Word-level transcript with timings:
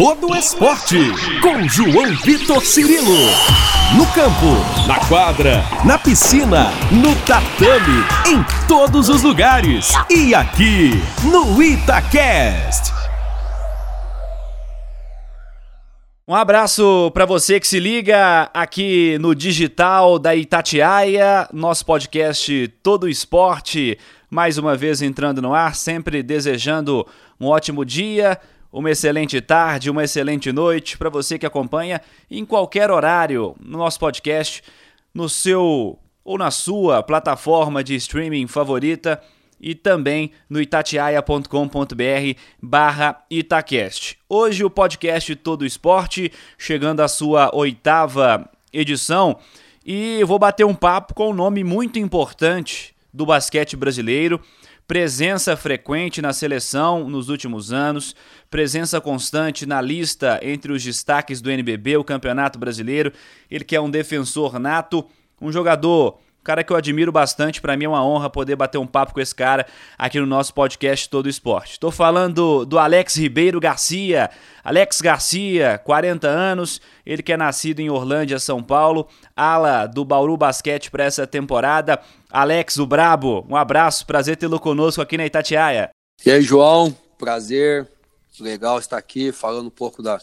todo 0.00 0.34
esporte. 0.34 0.96
Com 1.42 1.68
João 1.68 2.16
Vitor 2.24 2.64
Cirilo. 2.64 3.18
No 3.94 4.06
campo, 4.14 4.88
na 4.88 4.98
quadra, 5.06 5.62
na 5.84 5.98
piscina, 5.98 6.70
no 6.90 7.14
tatame, 7.26 8.02
em 8.26 8.42
todos 8.66 9.10
os 9.10 9.22
lugares. 9.22 9.92
E 10.08 10.34
aqui, 10.34 10.92
no 11.22 11.62
Itacast. 11.62 12.94
Um 16.26 16.34
abraço 16.34 17.10
para 17.12 17.26
você 17.26 17.60
que 17.60 17.68
se 17.68 17.78
liga 17.78 18.48
aqui 18.54 19.18
no 19.20 19.34
digital 19.34 20.18
da 20.18 20.34
Itatiaia, 20.34 21.46
nosso 21.52 21.84
podcast 21.84 22.68
Todo 22.82 23.06
Esporte, 23.06 23.98
mais 24.30 24.56
uma 24.56 24.74
vez 24.74 25.02
entrando 25.02 25.42
no 25.42 25.52
ar, 25.52 25.74
sempre 25.74 26.22
desejando 26.22 27.06
um 27.38 27.48
ótimo 27.48 27.84
dia, 27.84 28.40
uma 28.72 28.90
excelente 28.90 29.40
tarde, 29.40 29.90
uma 29.90 30.04
excelente 30.04 30.52
noite 30.52 30.96
para 30.96 31.10
você 31.10 31.38
que 31.38 31.46
acompanha 31.46 32.00
em 32.30 32.44
qualquer 32.44 32.90
horário 32.90 33.56
no 33.60 33.78
nosso 33.78 33.98
podcast, 33.98 34.62
no 35.12 35.28
seu 35.28 35.98
ou 36.24 36.38
na 36.38 36.50
sua 36.50 37.02
plataforma 37.02 37.82
de 37.82 37.94
streaming 37.96 38.46
favorita 38.46 39.20
e 39.60 39.74
também 39.74 40.30
no 40.48 40.60
itatiaia.com.br 40.60 41.46
barra 42.62 43.24
Itacast. 43.30 44.18
Hoje 44.28 44.64
o 44.64 44.70
podcast 44.70 45.34
Todo 45.36 45.66
Esporte, 45.66 46.32
chegando 46.56 47.00
à 47.00 47.08
sua 47.08 47.54
oitava 47.54 48.48
edição, 48.72 49.38
e 49.84 50.22
vou 50.24 50.38
bater 50.38 50.64
um 50.64 50.74
papo 50.74 51.14
com 51.14 51.30
um 51.30 51.34
nome 51.34 51.64
muito 51.64 51.98
importante 51.98 52.94
do 53.12 53.26
basquete 53.26 53.76
brasileiro, 53.76 54.40
presença 54.90 55.56
frequente 55.56 56.20
na 56.20 56.32
seleção 56.32 57.08
nos 57.08 57.28
últimos 57.28 57.72
anos, 57.72 58.12
presença 58.50 59.00
constante 59.00 59.64
na 59.64 59.80
lista 59.80 60.40
entre 60.42 60.72
os 60.72 60.82
destaques 60.82 61.40
do 61.40 61.48
NBB, 61.48 61.96
o 61.96 62.02
Campeonato 62.02 62.58
Brasileiro. 62.58 63.12
Ele 63.48 63.62
que 63.62 63.76
é 63.76 63.80
um 63.80 63.88
defensor 63.88 64.58
nato, 64.58 65.06
um 65.40 65.52
jogador 65.52 66.18
cara 66.42 66.64
que 66.64 66.72
eu 66.72 66.76
admiro 66.76 67.12
bastante, 67.12 67.60
para 67.60 67.76
mim 67.76 67.84
é 67.84 67.88
uma 67.88 68.04
honra 68.04 68.30
poder 68.30 68.56
bater 68.56 68.78
um 68.78 68.86
papo 68.86 69.12
com 69.12 69.20
esse 69.20 69.34
cara 69.34 69.66
aqui 69.98 70.18
no 70.18 70.26
nosso 70.26 70.54
podcast 70.54 71.08
Todo 71.08 71.28
Esporte. 71.28 71.72
Estou 71.72 71.90
falando 71.90 72.64
do 72.64 72.78
Alex 72.78 73.16
Ribeiro 73.16 73.60
Garcia. 73.60 74.30
Alex 74.64 75.00
Garcia, 75.00 75.78
40 75.78 76.26
anos, 76.26 76.80
ele 77.04 77.22
que 77.22 77.32
é 77.32 77.36
nascido 77.36 77.80
em 77.80 77.90
Orlândia, 77.90 78.38
São 78.38 78.62
Paulo, 78.62 79.08
ala 79.36 79.86
do 79.86 80.04
Bauru 80.04 80.36
Basquete 80.36 80.90
para 80.90 81.04
essa 81.04 81.26
temporada. 81.26 82.00
Alex, 82.30 82.78
o 82.78 82.86
Brabo, 82.86 83.46
um 83.48 83.56
abraço, 83.56 84.06
prazer 84.06 84.36
tê-lo 84.36 84.58
conosco 84.58 85.02
aqui 85.02 85.16
na 85.16 85.26
Itatiaia. 85.26 85.90
E 86.24 86.30
aí, 86.30 86.42
João, 86.42 86.96
prazer, 87.18 87.88
legal 88.38 88.78
estar 88.78 88.98
aqui 88.98 89.32
falando 89.32 89.66
um 89.66 89.70
pouco 89.70 90.02
da, 90.02 90.18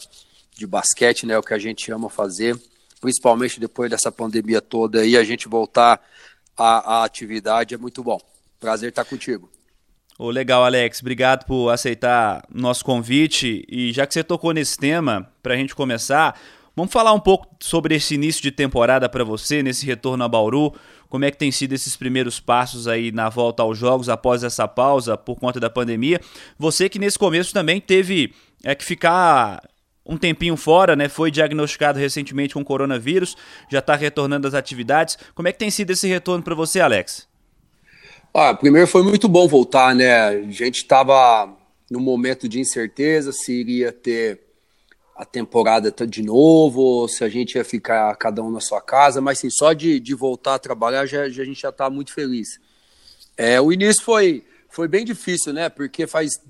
de 0.56 0.66
basquete, 0.66 1.26
né, 1.26 1.38
o 1.38 1.42
que 1.42 1.54
a 1.54 1.58
gente 1.58 1.90
ama 1.90 2.08
fazer 2.08 2.56
principalmente 3.00 3.60
depois 3.60 3.90
dessa 3.90 4.10
pandemia 4.10 4.60
toda 4.60 5.00
aí, 5.00 5.16
a 5.16 5.24
gente 5.24 5.48
voltar 5.48 6.00
à, 6.56 6.98
à 6.98 7.04
atividade 7.04 7.74
é 7.74 7.78
muito 7.78 8.02
bom. 8.02 8.20
Prazer 8.60 8.90
estar 8.90 9.04
contigo. 9.04 9.50
Oh, 10.18 10.30
legal, 10.30 10.64
Alex. 10.64 11.00
Obrigado 11.00 11.44
por 11.44 11.70
aceitar 11.70 12.44
nosso 12.52 12.84
convite. 12.84 13.64
E 13.68 13.92
já 13.92 14.04
que 14.04 14.12
você 14.12 14.24
tocou 14.24 14.52
nesse 14.52 14.76
tema, 14.76 15.30
para 15.40 15.54
a 15.54 15.56
gente 15.56 15.76
começar, 15.76 16.36
vamos 16.74 16.92
falar 16.92 17.12
um 17.12 17.20
pouco 17.20 17.46
sobre 17.60 17.94
esse 17.94 18.16
início 18.16 18.42
de 18.42 18.50
temporada 18.50 19.08
para 19.08 19.22
você, 19.22 19.62
nesse 19.62 19.86
retorno 19.86 20.24
a 20.24 20.28
Bauru. 20.28 20.74
Como 21.08 21.24
é 21.24 21.30
que 21.30 21.38
tem 21.38 21.52
sido 21.52 21.72
esses 21.72 21.96
primeiros 21.96 22.40
passos 22.40 22.88
aí 22.88 23.12
na 23.12 23.28
volta 23.28 23.62
aos 23.62 23.78
jogos 23.78 24.08
após 24.08 24.42
essa 24.42 24.66
pausa 24.66 25.16
por 25.16 25.36
conta 25.36 25.60
da 25.60 25.70
pandemia? 25.70 26.20
Você 26.58 26.88
que 26.88 26.98
nesse 26.98 27.18
começo 27.18 27.54
também 27.54 27.80
teve 27.80 28.34
é, 28.64 28.74
que 28.74 28.84
ficar 28.84 29.62
um 30.08 30.16
tempinho 30.16 30.56
fora, 30.56 30.96
né? 30.96 31.08
Foi 31.08 31.30
diagnosticado 31.30 31.98
recentemente 31.98 32.54
com 32.54 32.64
coronavírus, 32.64 33.36
já 33.70 33.80
está 33.80 33.94
retornando 33.94 34.48
às 34.48 34.54
atividades. 34.54 35.18
Como 35.34 35.46
é 35.46 35.52
que 35.52 35.58
tem 35.58 35.70
sido 35.70 35.90
esse 35.90 36.08
retorno 36.08 36.42
para 36.42 36.54
você, 36.54 36.80
Alex? 36.80 37.28
Ah, 38.32 38.54
primeiro 38.54 38.88
foi 38.88 39.02
muito 39.02 39.28
bom 39.28 39.46
voltar, 39.46 39.94
né? 39.94 40.28
A 40.28 40.42
gente 40.50 40.76
estava 40.76 41.54
num 41.90 42.00
momento 42.00 42.48
de 42.48 42.58
incerteza 42.58 43.32
se 43.32 43.52
iria 43.52 43.92
ter 43.92 44.40
a 45.14 45.24
temporada 45.24 45.90
de 46.06 46.22
novo, 46.22 47.08
se 47.08 47.24
a 47.24 47.28
gente 47.28 47.56
ia 47.56 47.64
ficar 47.64 48.14
cada 48.16 48.40
um 48.42 48.50
na 48.50 48.60
sua 48.60 48.80
casa, 48.80 49.20
mas 49.20 49.40
sim, 49.40 49.50
só 49.50 49.72
de, 49.72 49.98
de 49.98 50.14
voltar 50.14 50.54
a 50.54 50.58
trabalhar 50.60 51.06
já, 51.06 51.28
já 51.28 51.42
a 51.42 51.46
gente 51.46 51.60
já 51.60 51.70
está 51.70 51.90
muito 51.90 52.14
feliz. 52.14 52.60
É, 53.36 53.60
o 53.60 53.72
início 53.72 54.04
foi, 54.04 54.44
foi 54.68 54.86
bem 54.86 55.04
difícil, 55.04 55.52
né? 55.52 55.68
Porque 55.68 56.06
faz 56.06 56.40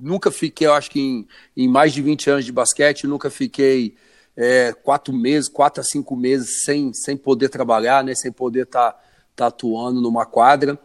nunca 0.00 0.30
fiquei, 0.30 0.66
eu 0.66 0.74
acho 0.74 0.90
que 0.90 1.00
em, 1.00 1.28
em, 1.56 1.68
mais 1.68 1.92
de 1.92 2.02
20 2.02 2.30
anos 2.30 2.44
de 2.44 2.52
basquete, 2.52 3.06
nunca 3.06 3.30
fiquei 3.30 3.96
é, 4.36 4.72
quatro 4.72 5.12
meses, 5.12 5.48
quatro 5.48 5.80
a 5.80 5.84
cinco 5.84 6.14
meses 6.16 6.62
sem, 6.64 6.92
sem 6.94 7.16
poder 7.16 7.48
trabalhar, 7.48 8.04
né, 8.04 8.14
sem 8.14 8.30
poder 8.30 8.62
estar 8.62 8.92
tá, 8.92 9.00
tá 9.34 9.46
atuando 9.46 10.00
numa 10.00 10.24
quadra. 10.24 10.78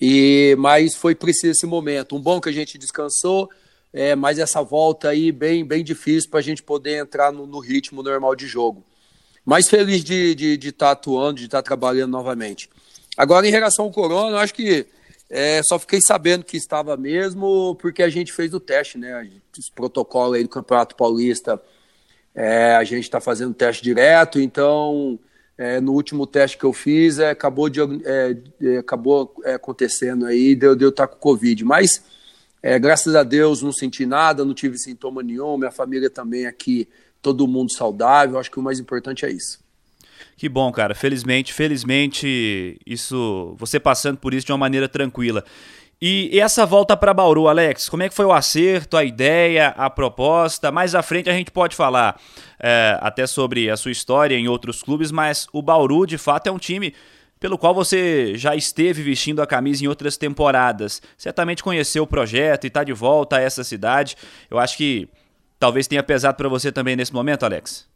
E 0.00 0.54
mas 0.58 0.94
foi 0.94 1.14
preciso 1.14 1.52
esse 1.52 1.66
momento. 1.66 2.16
Um 2.16 2.20
bom 2.20 2.40
que 2.40 2.48
a 2.48 2.52
gente 2.52 2.76
descansou, 2.78 3.48
é, 3.92 4.14
mas 4.14 4.38
essa 4.38 4.62
volta 4.62 5.08
aí 5.08 5.30
bem 5.30 5.64
bem 5.64 5.84
difícil 5.84 6.30
para 6.30 6.40
a 6.40 6.42
gente 6.42 6.62
poder 6.62 6.98
entrar 6.98 7.32
no, 7.32 7.46
no, 7.46 7.58
ritmo 7.58 8.02
normal 8.02 8.34
de 8.34 8.46
jogo. 8.46 8.84
Mas 9.44 9.68
feliz 9.68 10.02
de 10.02 10.30
estar 10.30 10.36
de, 10.36 10.56
de 10.56 10.72
tá 10.72 10.90
atuando, 10.92 11.38
de 11.38 11.44
estar 11.44 11.58
tá 11.58 11.62
trabalhando 11.62 12.10
novamente. 12.10 12.68
Agora, 13.16 13.46
em 13.46 13.50
relação 13.50 13.84
ao 13.84 13.90
Corona, 13.92 14.36
eu 14.36 14.38
acho 14.38 14.54
que 14.54 14.86
é, 15.36 15.60
só 15.64 15.80
fiquei 15.80 15.98
sabendo 16.00 16.44
que 16.44 16.56
estava 16.56 16.96
mesmo 16.96 17.74
porque 17.80 18.04
a 18.04 18.08
gente 18.08 18.32
fez 18.32 18.54
o 18.54 18.60
teste, 18.60 18.96
né? 18.96 19.28
Os 19.58 19.68
protocolos 19.68 20.36
aí 20.36 20.44
do 20.44 20.48
Campeonato 20.48 20.94
Paulista, 20.94 21.60
é, 22.32 22.76
a 22.76 22.84
gente 22.84 23.02
está 23.02 23.20
fazendo 23.20 23.52
teste 23.52 23.82
direto, 23.82 24.40
então 24.40 25.18
é, 25.58 25.80
no 25.80 25.92
último 25.92 26.24
teste 26.24 26.56
que 26.56 26.62
eu 26.62 26.72
fiz 26.72 27.18
é, 27.18 27.30
acabou, 27.30 27.68
de, 27.68 27.80
é, 27.80 28.36
é, 28.62 28.76
acabou 28.78 29.34
acontecendo 29.44 30.24
aí, 30.24 30.54
deu, 30.54 30.76
deu 30.76 30.90
estar 30.90 31.08
tá 31.08 31.12
com 31.12 31.18
Covid. 31.18 31.64
Mas 31.64 32.04
graças 32.80 33.16
a 33.16 33.24
Deus 33.24 33.60
não 33.60 33.72
senti 33.72 34.06
nada, 34.06 34.44
não 34.44 34.54
tive 34.54 34.78
sintoma 34.78 35.20
nenhum, 35.20 35.58
minha 35.58 35.72
família 35.72 36.08
também 36.08 36.46
aqui, 36.46 36.88
todo 37.20 37.48
mundo 37.48 37.72
saudável, 37.72 38.38
acho 38.38 38.52
que 38.52 38.60
o 38.60 38.62
mais 38.62 38.78
importante 38.78 39.26
é 39.26 39.32
isso. 39.32 39.63
Que 40.36 40.48
bom, 40.48 40.70
cara. 40.72 40.94
Felizmente, 40.94 41.52
felizmente, 41.52 42.78
isso 42.84 43.54
você 43.58 43.78
passando 43.78 44.18
por 44.18 44.34
isso 44.34 44.46
de 44.46 44.52
uma 44.52 44.58
maneira 44.58 44.88
tranquila. 44.88 45.44
E, 46.06 46.38
essa 46.38 46.66
volta 46.66 46.96
para 46.96 47.14
Bauru, 47.14 47.48
Alex, 47.48 47.88
como 47.88 48.02
é 48.02 48.08
que 48.08 48.14
foi 48.14 48.24
o 48.24 48.32
acerto, 48.32 48.96
a 48.96 49.04
ideia, 49.04 49.68
a 49.68 49.88
proposta? 49.88 50.70
Mais 50.70 50.94
à 50.94 51.02
frente 51.02 51.30
a 51.30 51.32
gente 51.32 51.50
pode 51.50 51.74
falar 51.74 52.20
é, 52.60 52.98
até 53.00 53.26
sobre 53.26 53.70
a 53.70 53.76
sua 53.76 53.90
história 53.90 54.36
em 54.36 54.48
outros 54.48 54.82
clubes, 54.82 55.10
mas 55.10 55.46
o 55.52 55.62
Bauru, 55.62 56.06
de 56.06 56.18
fato, 56.18 56.48
é 56.48 56.52
um 56.52 56.58
time 56.58 56.94
pelo 57.40 57.56
qual 57.56 57.74
você 57.74 58.36
já 58.36 58.54
esteve 58.56 59.02
vestindo 59.02 59.40
a 59.40 59.46
camisa 59.46 59.84
em 59.84 59.86
outras 59.86 60.16
temporadas. 60.16 61.00
Certamente 61.16 61.62
conheceu 61.62 62.02
o 62.02 62.06
projeto 62.06 62.64
e 62.64 62.68
está 62.68 62.82
de 62.82 62.92
volta 62.92 63.36
a 63.36 63.40
essa 63.40 63.62
cidade. 63.62 64.16
Eu 64.50 64.58
acho 64.58 64.76
que 64.76 65.08
talvez 65.58 65.86
tenha 65.86 66.02
pesado 66.02 66.36
para 66.36 66.48
você 66.48 66.72
também 66.72 66.96
nesse 66.96 67.12
momento, 67.12 67.44
Alex. 67.44 67.86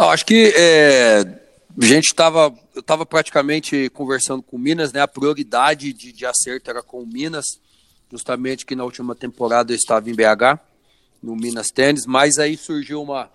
Eu 0.00 0.08
acho 0.08 0.24
que 0.24 0.50
é, 0.56 1.18
a 1.78 1.84
gente 1.84 2.06
estava, 2.06 2.54
eu 2.74 2.80
estava 2.80 3.04
praticamente 3.04 3.90
conversando 3.90 4.42
com 4.42 4.56
Minas, 4.56 4.94
né? 4.94 5.02
A 5.02 5.06
prioridade 5.06 5.92
de, 5.92 6.10
de 6.10 6.24
acerto 6.24 6.70
era 6.70 6.82
com 6.82 7.04
Minas, 7.04 7.44
justamente 8.10 8.64
que 8.64 8.74
na 8.74 8.82
última 8.82 9.14
temporada 9.14 9.72
eu 9.72 9.76
estava 9.76 10.08
em 10.08 10.14
BH, 10.14 10.58
no 11.22 11.36
Minas 11.36 11.66
Tênis, 11.68 12.06
mas 12.06 12.38
aí 12.38 12.56
surgiu 12.56 13.02
uma, 13.02 13.30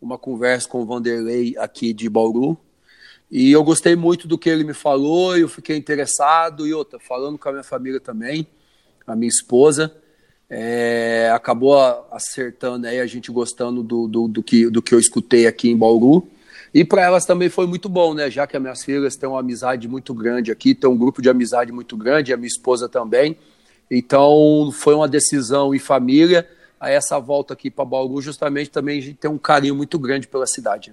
uma 0.00 0.18
conversa 0.18 0.68
com 0.68 0.82
o 0.82 0.84
Vanderlei 0.84 1.54
aqui 1.56 1.92
de 1.92 2.08
Bauru, 2.08 2.58
e 3.30 3.52
eu 3.52 3.62
gostei 3.62 3.94
muito 3.94 4.26
do 4.26 4.36
que 4.36 4.50
ele 4.50 4.64
me 4.64 4.74
falou, 4.74 5.38
eu 5.38 5.48
fiquei 5.48 5.76
interessado, 5.76 6.66
e 6.66 6.74
outra, 6.74 6.98
falando 6.98 7.38
com 7.38 7.48
a 7.48 7.52
minha 7.52 7.62
família 7.62 8.00
também, 8.00 8.44
a 9.06 9.14
minha 9.14 9.28
esposa, 9.28 9.96
é, 10.54 11.32
acabou 11.34 11.78
acertando 12.10 12.86
aí, 12.86 13.00
a 13.00 13.06
gente 13.06 13.32
gostando 13.32 13.82
do, 13.82 14.06
do, 14.06 14.28
do, 14.28 14.42
que, 14.42 14.68
do 14.68 14.82
que 14.82 14.94
eu 14.94 14.98
escutei 14.98 15.46
aqui 15.46 15.70
em 15.70 15.76
Bauru. 15.76 16.28
E 16.74 16.84
para 16.84 17.00
elas 17.00 17.24
também 17.24 17.48
foi 17.48 17.66
muito 17.66 17.88
bom, 17.88 18.12
né? 18.12 18.30
Já 18.30 18.46
que 18.46 18.54
as 18.54 18.62
minhas 18.62 18.84
filhas 18.84 19.16
têm 19.16 19.26
uma 19.26 19.40
amizade 19.40 19.88
muito 19.88 20.12
grande 20.12 20.52
aqui, 20.52 20.74
tem 20.74 20.90
um 20.90 20.96
grupo 20.96 21.22
de 21.22 21.30
amizade 21.30 21.72
muito 21.72 21.96
grande, 21.96 22.34
a 22.34 22.36
minha 22.36 22.48
esposa 22.48 22.86
também. 22.86 23.34
Então 23.90 24.70
foi 24.74 24.94
uma 24.94 25.08
decisão 25.08 25.74
em 25.74 25.78
família. 25.78 26.46
A 26.78 26.90
essa 26.90 27.18
volta 27.18 27.54
aqui 27.54 27.70
para 27.70 27.86
Bauru, 27.86 28.20
justamente 28.20 28.68
também 28.68 28.98
a 28.98 29.02
gente 29.02 29.16
tem 29.16 29.30
um 29.30 29.38
carinho 29.38 29.74
muito 29.74 29.98
grande 29.98 30.28
pela 30.28 30.46
cidade. 30.46 30.92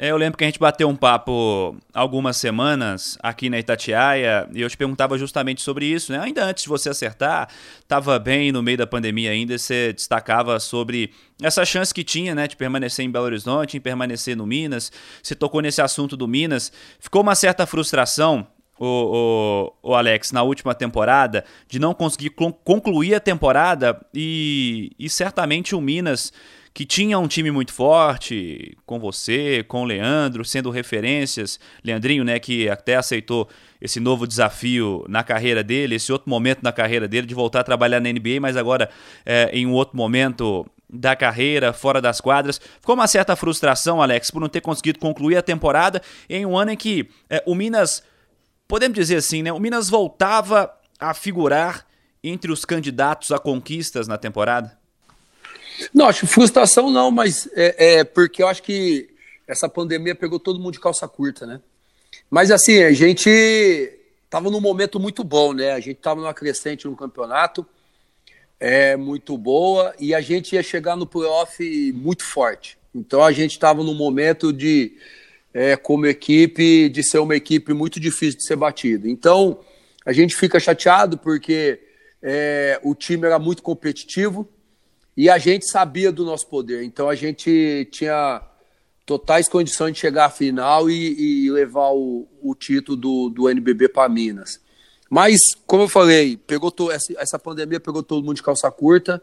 É, 0.00 0.12
eu 0.12 0.16
lembro 0.16 0.38
que 0.38 0.44
a 0.44 0.46
gente 0.46 0.60
bateu 0.60 0.88
um 0.88 0.94
papo 0.94 1.76
algumas 1.92 2.36
semanas 2.36 3.18
aqui 3.20 3.50
na 3.50 3.58
Itatiaia 3.58 4.48
e 4.54 4.60
eu 4.60 4.70
te 4.70 4.76
perguntava 4.76 5.18
justamente 5.18 5.60
sobre 5.60 5.86
isso, 5.86 6.12
né? 6.12 6.20
Ainda 6.20 6.44
antes 6.44 6.62
de 6.62 6.68
você 6.68 6.88
acertar, 6.88 7.48
estava 7.80 8.16
bem 8.16 8.52
no 8.52 8.62
meio 8.62 8.78
da 8.78 8.86
pandemia 8.86 9.32
ainda, 9.32 9.58
você 9.58 9.92
destacava 9.92 10.60
sobre 10.60 11.12
essa 11.42 11.64
chance 11.64 11.92
que 11.92 12.04
tinha, 12.04 12.32
né, 12.32 12.46
de 12.46 12.56
permanecer 12.56 13.04
em 13.04 13.10
Belo 13.10 13.24
Horizonte, 13.24 13.76
em 13.76 13.80
permanecer 13.80 14.36
no 14.36 14.46
Minas. 14.46 14.92
Você 15.20 15.34
tocou 15.34 15.60
nesse 15.60 15.82
assunto 15.82 16.16
do 16.16 16.28
Minas. 16.28 16.70
Ficou 17.00 17.22
uma 17.22 17.34
certa 17.34 17.66
frustração 17.66 18.46
o, 18.78 19.72
o, 19.82 19.90
o, 19.90 19.94
Alex, 19.96 20.30
na 20.30 20.44
última 20.44 20.76
temporada, 20.76 21.44
de 21.68 21.80
não 21.80 21.92
conseguir 21.92 22.30
concluir 22.30 23.16
a 23.16 23.20
temporada 23.20 24.00
e, 24.14 24.92
e 24.96 25.10
certamente 25.10 25.74
o 25.74 25.80
Minas, 25.80 26.32
que 26.78 26.86
tinha 26.86 27.18
um 27.18 27.26
time 27.26 27.50
muito 27.50 27.72
forte, 27.72 28.78
com 28.86 29.00
você, 29.00 29.64
com 29.66 29.82
o 29.82 29.84
Leandro, 29.84 30.44
sendo 30.44 30.70
referências, 30.70 31.58
Leandrinho, 31.82 32.22
né, 32.22 32.38
que 32.38 32.68
até 32.68 32.94
aceitou 32.94 33.48
esse 33.80 33.98
novo 33.98 34.28
desafio 34.28 35.04
na 35.08 35.24
carreira 35.24 35.64
dele, 35.64 35.96
esse 35.96 36.12
outro 36.12 36.30
momento 36.30 36.60
na 36.62 36.70
carreira 36.70 37.08
dele, 37.08 37.26
de 37.26 37.34
voltar 37.34 37.62
a 37.62 37.64
trabalhar 37.64 37.98
na 37.98 38.08
NBA, 38.12 38.40
mas 38.40 38.56
agora 38.56 38.88
é, 39.26 39.50
em 39.52 39.66
um 39.66 39.72
outro 39.72 39.96
momento 39.96 40.64
da 40.88 41.16
carreira, 41.16 41.72
fora 41.72 42.00
das 42.00 42.20
quadras. 42.20 42.60
Ficou 42.78 42.94
uma 42.94 43.08
certa 43.08 43.34
frustração, 43.34 44.00
Alex, 44.00 44.30
por 44.30 44.40
não 44.40 44.48
ter 44.48 44.60
conseguido 44.60 45.00
concluir 45.00 45.36
a 45.36 45.42
temporada 45.42 46.00
em 46.30 46.46
um 46.46 46.56
ano 46.56 46.70
em 46.70 46.76
que 46.76 47.08
é, 47.28 47.42
o 47.44 47.56
Minas 47.56 48.04
podemos 48.68 48.94
dizer 48.94 49.16
assim, 49.16 49.42
né? 49.42 49.52
O 49.52 49.58
Minas 49.58 49.90
voltava 49.90 50.72
a 51.00 51.12
figurar 51.12 51.84
entre 52.22 52.52
os 52.52 52.64
candidatos 52.64 53.32
a 53.32 53.38
conquistas 53.40 54.06
na 54.06 54.16
temporada? 54.16 54.77
Não, 55.92 56.06
acho 56.06 56.26
frustração 56.26 56.90
não, 56.90 57.10
mas 57.10 57.48
é, 57.54 57.98
é 57.98 58.04
porque 58.04 58.42
eu 58.42 58.48
acho 58.48 58.62
que 58.62 59.08
essa 59.46 59.68
pandemia 59.68 60.14
pegou 60.14 60.38
todo 60.38 60.58
mundo 60.58 60.74
de 60.74 60.80
calça 60.80 61.06
curta, 61.08 61.46
né? 61.46 61.60
Mas 62.30 62.50
assim, 62.50 62.82
a 62.82 62.92
gente 62.92 63.30
estava 64.24 64.50
num 64.50 64.60
momento 64.60 65.00
muito 65.00 65.24
bom, 65.24 65.52
né? 65.52 65.72
A 65.72 65.80
gente 65.80 65.96
estava 65.96 66.20
numa 66.20 66.34
crescente 66.34 66.86
no 66.86 66.96
campeonato, 66.96 67.66
é 68.60 68.96
muito 68.96 69.38
boa, 69.38 69.94
e 69.98 70.14
a 70.14 70.20
gente 70.20 70.54
ia 70.54 70.62
chegar 70.62 70.96
no 70.96 71.06
playoff 71.06 71.92
muito 71.92 72.24
forte. 72.24 72.76
Então 72.94 73.22
a 73.22 73.32
gente 73.32 73.52
estava 73.52 73.82
num 73.82 73.94
momento 73.94 74.52
de 74.52 74.96
é, 75.52 75.76
como 75.76 76.06
equipe, 76.06 76.88
de 76.88 77.02
ser 77.02 77.18
uma 77.18 77.36
equipe 77.36 77.72
muito 77.72 77.98
difícil 77.98 78.38
de 78.38 78.46
ser 78.46 78.56
batida. 78.56 79.08
Então, 79.08 79.60
a 80.04 80.12
gente 80.12 80.36
fica 80.36 80.60
chateado 80.60 81.18
porque 81.18 81.80
é, 82.22 82.78
o 82.82 82.94
time 82.94 83.26
era 83.26 83.38
muito 83.38 83.62
competitivo 83.62 84.48
e 85.18 85.28
a 85.28 85.36
gente 85.36 85.68
sabia 85.68 86.12
do 86.12 86.24
nosso 86.24 86.46
poder. 86.46 86.84
Então, 86.84 87.08
a 87.08 87.14
gente 87.16 87.88
tinha 87.90 88.40
totais 89.04 89.48
condições 89.48 89.94
de 89.94 89.98
chegar 89.98 90.26
à 90.26 90.30
final 90.30 90.88
e, 90.88 91.46
e 91.46 91.50
levar 91.50 91.90
o, 91.90 92.28
o, 92.40 92.54
título 92.54 92.96
do, 92.96 93.28
do 93.28 93.50
NBB 93.50 93.88
para 93.88 94.08
Minas. 94.08 94.60
Mas, 95.10 95.40
como 95.66 95.82
eu 95.82 95.88
falei, 95.88 96.36
pegou 96.36 96.70
to, 96.70 96.92
essa, 96.92 97.12
essa 97.18 97.36
pandemia 97.36 97.80
pegou 97.80 98.00
todo 98.00 98.24
mundo 98.24 98.36
de 98.36 98.44
calça 98.44 98.70
curta, 98.70 99.20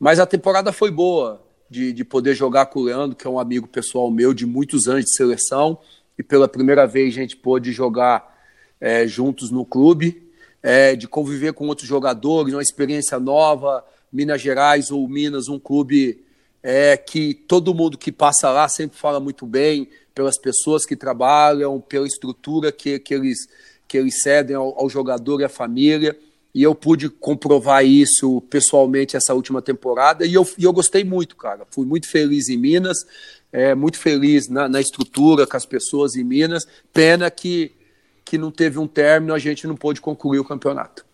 mas 0.00 0.18
a 0.18 0.24
temporada 0.24 0.72
foi 0.72 0.90
boa 0.90 1.42
de, 1.68 1.92
de 1.92 2.06
poder 2.06 2.34
jogar 2.34 2.64
com 2.66 2.80
o 2.80 2.84
Leandro, 2.84 3.14
que 3.14 3.26
é 3.26 3.30
um 3.30 3.38
amigo 3.38 3.68
pessoal 3.68 4.10
meu 4.10 4.32
de 4.32 4.46
muitos 4.46 4.88
anos 4.88 5.04
de 5.04 5.14
seleção, 5.14 5.78
e 6.18 6.22
pela 6.22 6.48
primeira 6.48 6.86
vez 6.86 7.12
a 7.12 7.20
gente 7.20 7.36
pôde 7.36 7.70
jogar 7.70 8.34
é, 8.80 9.06
juntos 9.06 9.50
no 9.50 9.66
clube, 9.66 10.26
é, 10.62 10.96
de 10.96 11.06
conviver 11.06 11.52
com 11.52 11.66
outros 11.66 11.86
jogadores, 11.86 12.54
uma 12.54 12.62
experiência 12.62 13.20
nova. 13.20 13.84
Minas 14.14 14.40
Gerais 14.40 14.92
ou 14.92 15.08
Minas, 15.08 15.48
um 15.48 15.58
clube 15.58 16.22
é, 16.62 16.96
que 16.96 17.34
todo 17.34 17.74
mundo 17.74 17.98
que 17.98 18.12
passa 18.12 18.50
lá 18.50 18.68
sempre 18.68 18.96
fala 18.96 19.18
muito 19.18 19.44
bem, 19.44 19.88
pelas 20.14 20.38
pessoas 20.38 20.86
que 20.86 20.94
trabalham, 20.94 21.80
pela 21.80 22.06
estrutura 22.06 22.70
que, 22.70 22.98
que, 23.00 23.12
eles, 23.12 23.48
que 23.88 23.98
eles 23.98 24.22
cedem 24.22 24.54
ao, 24.54 24.80
ao 24.80 24.88
jogador 24.88 25.40
e 25.40 25.44
à 25.44 25.48
família 25.48 26.16
e 26.54 26.62
eu 26.62 26.72
pude 26.72 27.08
comprovar 27.10 27.84
isso 27.84 28.40
pessoalmente 28.42 29.16
essa 29.16 29.34
última 29.34 29.60
temporada 29.60 30.24
e 30.24 30.32
eu, 30.32 30.48
e 30.56 30.62
eu 30.62 30.72
gostei 30.72 31.02
muito, 31.02 31.34
cara. 31.34 31.66
Fui 31.68 31.84
muito 31.84 32.08
feliz 32.08 32.48
em 32.48 32.56
Minas, 32.56 33.04
é, 33.52 33.74
muito 33.74 33.98
feliz 33.98 34.48
na, 34.48 34.68
na 34.68 34.80
estrutura, 34.80 35.48
com 35.48 35.56
as 35.56 35.66
pessoas 35.66 36.14
em 36.14 36.22
Minas. 36.22 36.64
Pena 36.92 37.28
que, 37.28 37.72
que 38.24 38.38
não 38.38 38.52
teve 38.52 38.78
um 38.78 38.86
término, 38.86 39.34
a 39.34 39.38
gente 39.40 39.66
não 39.66 39.74
pôde 39.74 40.00
concluir 40.00 40.38
o 40.38 40.44
campeonato. 40.44 41.04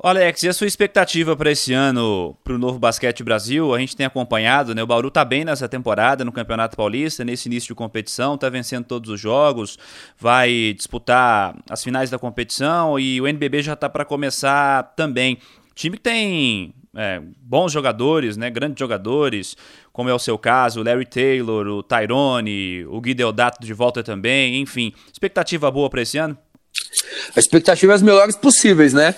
Alex, 0.00 0.44
e 0.44 0.48
a 0.48 0.52
sua 0.52 0.68
expectativa 0.68 1.34
para 1.34 1.50
esse 1.50 1.72
ano 1.72 2.36
para 2.44 2.54
o 2.54 2.58
novo 2.58 2.78
Basquete 2.78 3.24
Brasil? 3.24 3.74
A 3.74 3.80
gente 3.80 3.96
tem 3.96 4.06
acompanhado, 4.06 4.72
né? 4.72 4.80
O 4.80 4.86
Bauru 4.86 5.08
está 5.08 5.24
bem 5.24 5.44
nessa 5.44 5.68
temporada 5.68 6.24
no 6.24 6.30
Campeonato 6.30 6.76
Paulista, 6.76 7.24
nesse 7.24 7.48
início 7.48 7.66
de 7.66 7.74
competição, 7.74 8.36
está 8.36 8.48
vencendo 8.48 8.84
todos 8.84 9.10
os 9.10 9.18
jogos, 9.18 9.76
vai 10.16 10.72
disputar 10.76 11.56
as 11.68 11.82
finais 11.82 12.10
da 12.10 12.18
competição 12.18 12.96
e 12.96 13.20
o 13.20 13.26
NBB 13.26 13.60
já 13.60 13.72
está 13.72 13.88
para 13.88 14.04
começar 14.04 14.84
também. 14.94 15.36
O 15.68 15.74
time 15.74 15.96
que 15.96 16.02
tem 16.04 16.72
é, 16.94 17.20
bons 17.40 17.72
jogadores, 17.72 18.36
né? 18.36 18.50
Grandes 18.50 18.78
jogadores, 18.78 19.56
como 19.92 20.08
é 20.08 20.14
o 20.14 20.18
seu 20.20 20.38
caso, 20.38 20.80
o 20.80 20.84
Larry 20.84 21.06
Taylor, 21.06 21.66
o 21.66 21.82
Tyrone, 21.82 22.86
o 22.86 23.00
Gui 23.00 23.14
Deodato 23.14 23.66
de 23.66 23.74
volta 23.74 24.04
também, 24.04 24.60
enfim. 24.60 24.92
Expectativa 25.12 25.68
boa 25.72 25.90
para 25.90 26.02
esse 26.02 26.18
ano? 26.18 26.38
A 27.36 27.38
expectativa 27.38 27.92
é 27.92 27.94
as 27.94 28.02
melhores 28.02 28.36
possíveis, 28.36 28.92
né? 28.92 29.14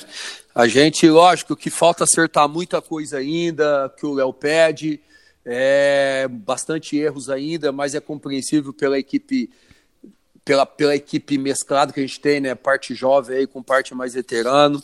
A 0.54 0.66
gente, 0.66 1.08
lógico, 1.08 1.54
que 1.56 1.70
falta 1.70 2.04
acertar 2.04 2.48
muita 2.48 2.82
coisa 2.82 3.18
ainda, 3.18 3.92
que 3.96 4.04
o 4.04 4.12
Léo 4.12 4.32
pede, 4.32 5.00
é, 5.44 6.28
bastante 6.28 6.96
erros 6.96 7.30
ainda, 7.30 7.72
mas 7.72 7.94
é 7.94 8.00
compreensível 8.00 8.72
pela 8.72 8.98
equipe 8.98 9.50
pela, 10.44 10.66
pela 10.66 10.96
equipe 10.96 11.38
mesclada 11.38 11.92
que 11.92 12.00
a 12.00 12.02
gente 12.02 12.20
tem, 12.20 12.40
né? 12.40 12.54
Parte 12.54 12.94
jovem 12.94 13.38
aí 13.38 13.46
com 13.46 13.62
parte 13.62 13.94
mais 13.94 14.14
veterano. 14.14 14.82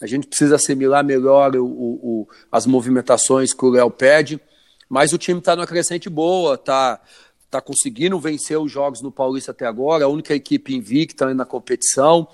A 0.00 0.06
gente 0.06 0.28
precisa 0.28 0.54
assimilar 0.56 1.04
melhor 1.04 1.56
o, 1.56 1.64
o, 1.64 2.20
o 2.20 2.28
as 2.52 2.66
movimentações 2.66 3.52
que 3.52 3.64
o 3.64 3.70
Léo 3.70 3.90
pede, 3.90 4.40
mas 4.88 5.12
o 5.12 5.18
time 5.18 5.40
está 5.40 5.56
numa 5.56 5.66
crescente 5.66 6.08
boa, 6.08 6.56
tá, 6.56 7.00
tá 7.50 7.60
conseguindo 7.60 8.18
vencer 8.18 8.58
os 8.58 8.70
jogos 8.70 9.00
no 9.00 9.10
Paulista 9.10 9.52
até 9.52 9.66
agora, 9.66 10.04
a 10.04 10.08
única 10.08 10.34
equipe 10.34 10.74
invicta 10.74 11.32
na 11.34 11.44
competição 11.44 12.28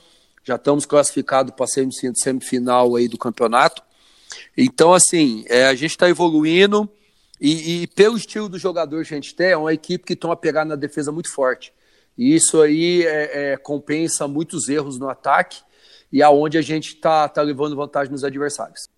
já 0.44 0.56
estamos 0.56 0.84
classificados 0.84 1.54
para 1.54 1.64
a 1.64 2.14
semifinal 2.14 2.94
aí 2.94 3.08
do 3.08 3.16
campeonato. 3.16 3.82
Então, 4.56 4.92
assim, 4.92 5.44
é, 5.48 5.66
a 5.66 5.74
gente 5.74 5.92
está 5.92 6.08
evoluindo 6.08 6.88
e, 7.40 7.82
e, 7.82 7.86
pelo 7.88 8.16
estilo 8.16 8.48
do 8.48 8.58
jogador 8.58 9.04
que 9.04 9.14
a 9.14 9.16
gente 9.16 9.34
tem, 9.34 9.48
é 9.48 9.56
uma 9.56 9.72
equipe 9.72 10.04
que 10.04 10.14
toma 10.14 10.36
pegar 10.36 10.64
na 10.64 10.76
defesa 10.76 11.10
muito 11.10 11.32
forte. 11.32 11.72
E 12.16 12.34
isso 12.34 12.60
aí 12.60 13.04
é, 13.04 13.52
é, 13.52 13.56
compensa 13.56 14.28
muitos 14.28 14.68
erros 14.68 14.98
no 14.98 15.08
ataque 15.08 15.62
e 16.12 16.22
aonde 16.22 16.58
a 16.58 16.62
gente 16.62 16.94
está 16.94 17.28
tá 17.28 17.42
levando 17.42 17.74
vantagem 17.74 18.12
nos 18.12 18.22
adversários. 18.22 18.88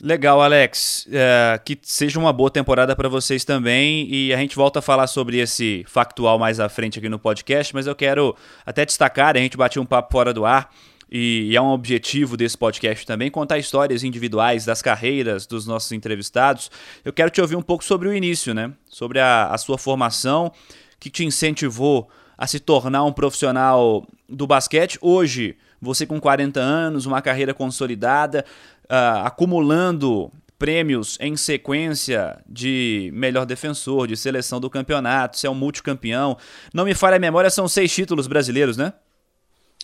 Legal, 0.00 0.42
Alex. 0.42 1.06
É, 1.10 1.58
que 1.64 1.78
seja 1.82 2.18
uma 2.18 2.32
boa 2.32 2.50
temporada 2.50 2.94
para 2.94 3.08
vocês 3.08 3.44
também. 3.44 4.06
E 4.12 4.32
a 4.32 4.36
gente 4.36 4.54
volta 4.54 4.80
a 4.80 4.82
falar 4.82 5.06
sobre 5.06 5.38
esse 5.38 5.84
factual 5.88 6.38
mais 6.38 6.60
à 6.60 6.68
frente 6.68 6.98
aqui 6.98 7.08
no 7.08 7.18
podcast, 7.18 7.74
mas 7.74 7.86
eu 7.86 7.94
quero 7.94 8.36
até 8.64 8.84
destacar: 8.84 9.36
a 9.36 9.40
gente 9.40 9.56
bateu 9.56 9.80
um 9.80 9.86
papo 9.86 10.12
fora 10.12 10.34
do 10.34 10.44
ar. 10.44 10.70
E, 11.10 11.54
é 11.54 11.60
um 11.60 11.68
objetivo 11.68 12.36
desse 12.36 12.58
podcast 12.58 13.06
também 13.06 13.30
contar 13.30 13.58
histórias 13.58 14.02
individuais 14.02 14.64
das 14.64 14.82
carreiras 14.82 15.46
dos 15.46 15.66
nossos 15.66 15.92
entrevistados. 15.92 16.70
Eu 17.04 17.12
quero 17.12 17.30
te 17.30 17.40
ouvir 17.40 17.56
um 17.56 17.62
pouco 17.62 17.84
sobre 17.84 18.08
o 18.08 18.12
início, 18.12 18.52
né? 18.52 18.72
Sobre 18.86 19.20
a, 19.20 19.46
a 19.46 19.56
sua 19.56 19.78
formação, 19.78 20.52
que 20.98 21.08
te 21.08 21.24
incentivou 21.24 22.08
a 22.36 22.46
se 22.46 22.60
tornar 22.60 23.04
um 23.04 23.12
profissional 23.12 24.06
do 24.28 24.46
basquete. 24.46 24.98
Hoje, 25.00 25.56
você 25.86 26.04
com 26.04 26.20
40 26.20 26.60
anos, 26.60 27.06
uma 27.06 27.22
carreira 27.22 27.54
consolidada, 27.54 28.44
uh, 28.84 29.24
acumulando 29.24 30.30
prêmios 30.58 31.16
em 31.20 31.36
sequência 31.36 32.38
de 32.48 33.10
melhor 33.14 33.44
defensor, 33.44 34.06
de 34.06 34.16
seleção 34.16 34.60
do 34.60 34.70
campeonato, 34.70 35.38
você 35.38 35.46
é 35.46 35.50
um 35.50 35.54
multicampeão. 35.54 36.36
Não 36.72 36.84
me 36.84 36.94
falha 36.94 37.16
a 37.16 37.20
memória, 37.20 37.50
são 37.50 37.68
seis 37.68 37.92
títulos 37.92 38.26
brasileiros, 38.26 38.76
né? 38.76 38.92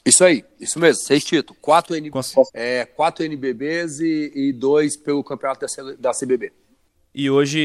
Isso 0.04 0.24
aí, 0.24 0.44
isso 0.58 0.80
mesmo, 0.80 1.02
seis 1.02 1.24
títulos. 1.24 1.60
Quatro, 1.60 1.94
N... 1.94 2.10
é, 2.54 2.84
quatro 2.84 3.24
NBBs 3.24 4.00
e, 4.00 4.32
e, 4.34 4.52
dois 4.52 4.96
pelo 4.96 5.22
campeonato 5.22 5.64
da, 5.64 6.10
da 6.10 6.10
CBB. 6.12 6.52
E 7.14 7.30
hoje, 7.30 7.60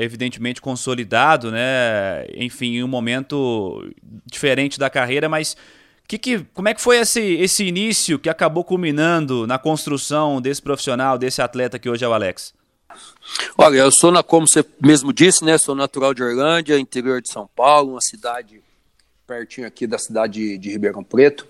evidentemente, 0.00 0.60
consolidado, 0.60 1.50
né? 1.50 2.24
Enfim, 2.34 2.76
em 2.76 2.84
um 2.84 2.88
momento 2.88 3.84
diferente 4.24 4.78
da 4.78 4.88
carreira, 4.88 5.28
mas 5.28 5.56
que 6.06 6.18
que, 6.18 6.38
como 6.52 6.68
é 6.68 6.74
que 6.74 6.80
foi 6.80 6.98
esse, 6.98 7.20
esse 7.20 7.64
início 7.64 8.18
que 8.18 8.28
acabou 8.28 8.64
culminando 8.64 9.46
na 9.46 9.58
construção 9.58 10.40
desse 10.40 10.60
profissional, 10.60 11.16
desse 11.16 11.40
atleta 11.40 11.78
que 11.78 11.88
hoje 11.88 12.04
é 12.04 12.08
o 12.08 12.12
Alex? 12.12 12.52
Olha, 13.56 13.78
eu 13.78 13.90
sou, 13.90 14.10
na, 14.10 14.22
como 14.22 14.46
você 14.46 14.64
mesmo 14.80 15.12
disse, 15.12 15.44
né, 15.44 15.56
sou 15.56 15.74
natural 15.74 16.12
de 16.12 16.22
Orlândia, 16.22 16.78
interior 16.78 17.22
de 17.22 17.30
São 17.30 17.46
Paulo, 17.46 17.92
uma 17.92 18.00
cidade 18.00 18.62
pertinho 19.26 19.66
aqui 19.66 19.86
da 19.86 19.98
cidade 19.98 20.58
de, 20.58 20.70
Ribeirão 20.70 21.02
Preto. 21.02 21.48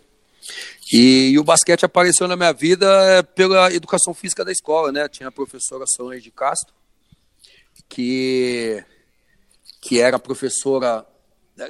E, 0.93 1.31
e, 1.31 1.39
o 1.39 1.45
basquete 1.45 1.85
apareceu 1.85 2.29
na 2.29 2.37
minha 2.37 2.53
vida 2.53 2.87
é, 3.05 3.23
pela 3.23 3.73
educação 3.73 4.13
física 4.13 4.45
da 4.45 4.53
escola, 4.53 4.93
né? 4.93 5.09
Tinha 5.09 5.29
a 5.29 5.33
professora 5.33 5.85
Solange 5.87 6.23
de 6.23 6.31
Castro, 6.31 6.75
que, 7.89 8.85
que 9.81 10.01
era 10.01 10.19
professora 10.19 11.07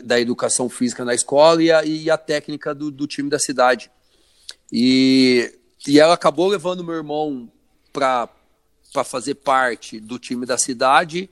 da, 0.00 0.20
educação 0.20 0.68
física 0.68 1.04
na 1.04 1.14
escola 1.14 1.62
e 1.62 1.70
a, 1.70 1.84
e 1.84 2.10
a 2.10 2.16
técnica 2.16 2.74
do, 2.74 2.90
do, 2.90 3.06
time 3.06 3.28
da 3.28 3.38
cidade. 3.38 3.90
E, 4.72 5.58
e 5.86 5.98
ela 5.98 6.14
acabou 6.14 6.48
levando 6.48 6.84
meu 6.84 6.94
irmão 6.94 7.50
para 7.92 8.28
fazer 9.04 9.34
parte 9.36 10.00
do 10.00 10.18
time 10.18 10.46
da 10.46 10.56
cidade 10.56 11.28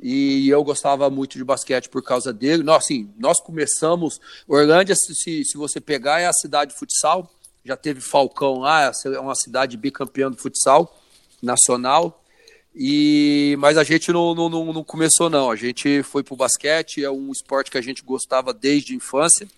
e 0.00 0.48
eu 0.48 0.62
gostava 0.62 1.10
muito 1.10 1.36
de 1.36 1.44
basquete 1.44 1.88
por 1.88 2.02
causa 2.02 2.32
dele. 2.32 2.62
Nós, 2.62 2.84
assim, 2.84 3.12
nós 3.18 3.40
começamos. 3.40 4.20
Orlândia, 4.46 4.94
se, 4.94 5.44
se 5.44 5.56
você 5.56 5.80
pegar, 5.80 6.20
é 6.20 6.26
a 6.26 6.32
cidade 6.32 6.72
de 6.72 6.78
futsal. 6.78 7.28
Já 7.64 7.76
teve 7.76 8.00
Falcão 8.00 8.60
lá, 8.60 8.92
é 9.04 9.18
uma 9.18 9.34
cidade 9.34 9.76
bicampeã 9.76 10.30
do 10.30 10.36
futsal 10.36 10.96
nacional. 11.42 12.24
E, 12.80 13.56
mas 13.58 13.76
a 13.76 13.82
gente 13.82 14.12
não, 14.12 14.36
não, 14.36 14.48
não 14.48 14.84
começou, 14.84 15.28
não. 15.28 15.50
A 15.50 15.56
gente 15.56 16.00
foi 16.04 16.22
pro 16.22 16.36
basquete, 16.36 17.02
é 17.02 17.10
um 17.10 17.32
esporte 17.32 17.72
que 17.72 17.76
a 17.76 17.82
gente 17.82 18.04
gostava 18.04 18.54
desde 18.54 18.92
a 18.92 18.96
infância. 18.96 19.48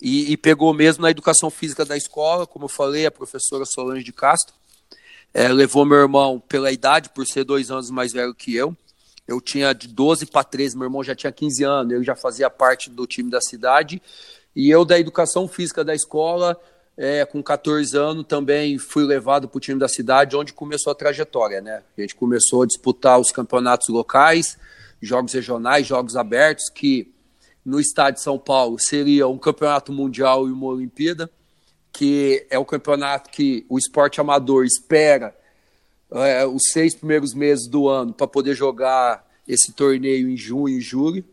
E, 0.00 0.30
e 0.30 0.36
pegou 0.36 0.72
mesmo 0.72 1.02
na 1.02 1.10
educação 1.10 1.50
física 1.50 1.84
da 1.84 1.96
escola, 1.96 2.46
como 2.46 2.66
eu 2.66 2.68
falei, 2.68 3.04
a 3.04 3.10
professora 3.10 3.64
Solange 3.64 4.04
de 4.04 4.12
Castro. 4.12 4.54
É, 5.32 5.48
levou 5.48 5.84
meu 5.84 5.98
irmão 5.98 6.38
pela 6.38 6.70
idade, 6.70 7.08
por 7.08 7.26
ser 7.26 7.42
dois 7.42 7.68
anos 7.72 7.90
mais 7.90 8.12
velho 8.12 8.32
que 8.32 8.54
eu. 8.54 8.76
Eu 9.26 9.40
tinha 9.40 9.72
de 9.72 9.88
12 9.88 10.26
para 10.26 10.44
13, 10.44 10.76
meu 10.76 10.86
irmão 10.86 11.02
já 11.02 11.16
tinha 11.16 11.32
15 11.32 11.64
anos, 11.64 11.92
eu 11.94 12.04
já 12.04 12.14
fazia 12.14 12.48
parte 12.48 12.90
do 12.90 13.08
time 13.08 13.28
da 13.28 13.40
cidade. 13.40 14.00
E 14.54 14.70
eu, 14.70 14.84
da 14.84 15.00
educação 15.00 15.48
física 15.48 15.84
da 15.84 15.92
escola, 15.96 16.56
é, 16.96 17.24
com 17.24 17.42
14 17.42 17.96
anos, 17.96 18.24
também 18.26 18.78
fui 18.78 19.04
levado 19.04 19.48
para 19.48 19.58
o 19.58 19.60
time 19.60 19.78
da 19.78 19.88
cidade, 19.88 20.36
onde 20.36 20.52
começou 20.52 20.90
a 20.92 20.94
trajetória. 20.94 21.60
Né? 21.60 21.82
A 21.96 22.00
gente 22.00 22.14
começou 22.14 22.62
a 22.62 22.66
disputar 22.66 23.18
os 23.18 23.32
campeonatos 23.32 23.88
locais, 23.88 24.56
jogos 25.00 25.32
regionais, 25.32 25.86
jogos 25.86 26.16
abertos, 26.16 26.68
que 26.72 27.12
no 27.64 27.80
estado 27.80 28.14
de 28.14 28.20
São 28.20 28.38
Paulo 28.38 28.78
seria 28.78 29.26
um 29.26 29.38
campeonato 29.38 29.92
mundial 29.92 30.46
e 30.46 30.52
uma 30.52 30.66
Olimpíada, 30.66 31.30
que 31.92 32.46
é 32.50 32.58
o 32.58 32.64
campeonato 32.64 33.30
que 33.30 33.64
o 33.68 33.78
esporte 33.78 34.20
amador 34.20 34.64
espera 34.64 35.34
é, 36.10 36.46
os 36.46 36.70
seis 36.70 36.94
primeiros 36.94 37.34
meses 37.34 37.66
do 37.66 37.88
ano 37.88 38.12
para 38.12 38.26
poder 38.26 38.54
jogar 38.54 39.26
esse 39.46 39.72
torneio 39.72 40.28
em 40.28 40.36
junho 40.36 40.78
e 40.78 40.80
julho. 40.80 41.24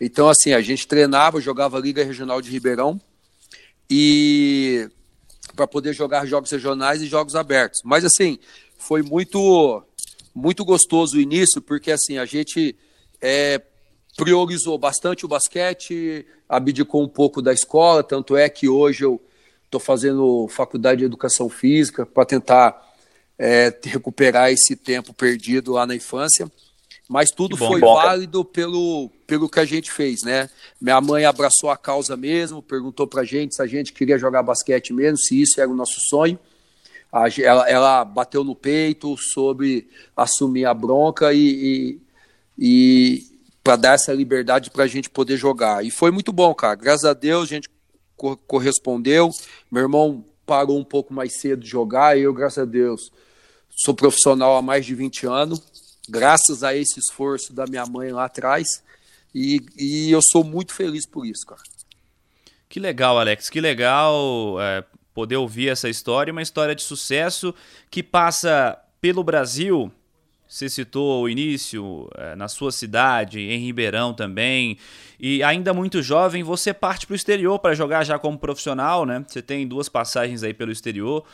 Então, 0.00 0.28
assim, 0.28 0.52
a 0.52 0.60
gente 0.60 0.86
treinava, 0.86 1.40
jogava 1.40 1.78
Liga 1.78 2.04
Regional 2.04 2.40
de 2.40 2.50
Ribeirão 2.50 3.00
e 3.88 4.88
para 5.58 5.66
poder 5.66 5.92
jogar 5.92 6.24
jogos 6.24 6.52
regionais 6.52 7.02
e 7.02 7.06
jogos 7.06 7.34
abertos. 7.34 7.80
Mas, 7.84 8.04
assim, 8.04 8.38
foi 8.78 9.02
muito 9.02 9.82
muito 10.32 10.64
gostoso 10.64 11.16
o 11.16 11.20
início, 11.20 11.60
porque, 11.60 11.90
assim, 11.90 12.16
a 12.16 12.24
gente 12.24 12.76
é, 13.20 13.60
priorizou 14.16 14.78
bastante 14.78 15.24
o 15.24 15.28
basquete, 15.28 16.24
abdicou 16.48 17.02
um 17.02 17.08
pouco 17.08 17.42
da 17.42 17.52
escola, 17.52 18.04
tanto 18.04 18.36
é 18.36 18.48
que 18.48 18.68
hoje 18.68 19.04
eu 19.04 19.20
estou 19.64 19.80
fazendo 19.80 20.46
faculdade 20.46 21.00
de 21.00 21.06
educação 21.06 21.48
física 21.48 22.06
para 22.06 22.24
tentar 22.24 22.94
é, 23.36 23.76
recuperar 23.82 24.52
esse 24.52 24.76
tempo 24.76 25.12
perdido 25.12 25.72
lá 25.72 25.84
na 25.84 25.96
infância. 25.96 26.48
Mas 27.08 27.30
tudo 27.30 27.56
bom, 27.56 27.68
foi 27.68 27.80
bom, 27.80 27.94
válido 27.94 28.44
pelo, 28.44 29.10
pelo 29.26 29.48
que 29.48 29.58
a 29.58 29.64
gente 29.64 29.90
fez, 29.90 30.22
né? 30.22 30.50
Minha 30.78 31.00
mãe 31.00 31.24
abraçou 31.24 31.70
a 31.70 31.76
causa 31.76 32.16
mesmo, 32.18 32.62
perguntou 32.62 33.06
pra 33.06 33.24
gente 33.24 33.54
se 33.54 33.62
a 33.62 33.66
gente 33.66 33.94
queria 33.94 34.18
jogar 34.18 34.42
basquete 34.42 34.92
mesmo, 34.92 35.16
se 35.16 35.40
isso 35.40 35.58
era 35.58 35.70
o 35.70 35.74
nosso 35.74 35.98
sonho. 36.10 36.38
Ela, 37.38 37.66
ela, 37.70 38.04
bateu 38.04 38.44
no 38.44 38.54
peito 38.54 39.16
sobre 39.16 39.88
assumir 40.14 40.66
a 40.66 40.74
bronca 40.74 41.32
e, 41.32 41.38
e, 41.38 42.00
e 42.58 43.22
para 43.64 43.76
dar 43.76 43.94
essa 43.94 44.12
liberdade 44.12 44.70
para 44.70 44.84
a 44.84 44.86
gente 44.86 45.08
poder 45.08 45.38
jogar. 45.38 45.82
E 45.82 45.90
foi 45.90 46.10
muito 46.10 46.30
bom, 46.30 46.54
cara. 46.54 46.74
Graças 46.74 47.06
a 47.06 47.14
Deus 47.14 47.44
a 47.44 47.54
gente 47.54 47.70
correspondeu. 48.46 49.30
Meu 49.70 49.84
irmão 49.84 50.22
parou 50.44 50.78
um 50.78 50.84
pouco 50.84 51.14
mais 51.14 51.40
cedo 51.40 51.62
de 51.62 51.68
jogar 51.68 52.18
eu, 52.18 52.34
graças 52.34 52.58
a 52.58 52.66
Deus, 52.66 53.10
Sou 53.80 53.94
profissional 53.94 54.56
há 54.56 54.62
mais 54.62 54.84
de 54.84 54.92
20 54.92 55.24
anos, 55.28 55.62
graças 56.08 56.62
a 56.62 56.74
esse 56.74 56.98
esforço 56.98 57.52
da 57.52 57.66
minha 57.66 57.86
mãe 57.86 58.10
lá 58.10 58.24
atrás. 58.24 58.82
E, 59.34 59.60
e 59.76 60.10
eu 60.10 60.20
sou 60.22 60.42
muito 60.42 60.74
feliz 60.74 61.06
por 61.06 61.26
isso, 61.26 61.46
cara. 61.46 61.60
Que 62.68 62.80
legal, 62.80 63.18
Alex. 63.18 63.48
Que 63.48 63.60
legal 63.60 64.56
é, 64.60 64.84
poder 65.14 65.36
ouvir 65.36 65.68
essa 65.68 65.88
história, 65.88 66.32
uma 66.32 66.42
história 66.42 66.74
de 66.74 66.82
sucesso 66.82 67.54
que 67.90 68.02
passa 68.02 68.78
pelo 69.00 69.22
Brasil. 69.24 69.90
Você 70.46 70.68
citou 70.68 71.22
o 71.22 71.28
início 71.28 72.08
é, 72.14 72.34
na 72.34 72.48
sua 72.48 72.72
cidade, 72.72 73.40
em 73.40 73.58
Ribeirão 73.58 74.14
também, 74.14 74.78
e 75.20 75.42
ainda 75.42 75.74
muito 75.74 76.02
jovem, 76.02 76.42
você 76.42 76.72
parte 76.72 77.06
para 77.06 77.12
o 77.12 77.16
exterior 77.16 77.58
para 77.58 77.74
jogar 77.74 78.02
já 78.04 78.18
como 78.18 78.38
profissional, 78.38 79.04
né? 79.04 79.22
Você 79.26 79.42
tem 79.42 79.68
duas 79.68 79.90
passagens 79.90 80.42
aí 80.42 80.54
pelo 80.54 80.72
exterior, 80.72 81.24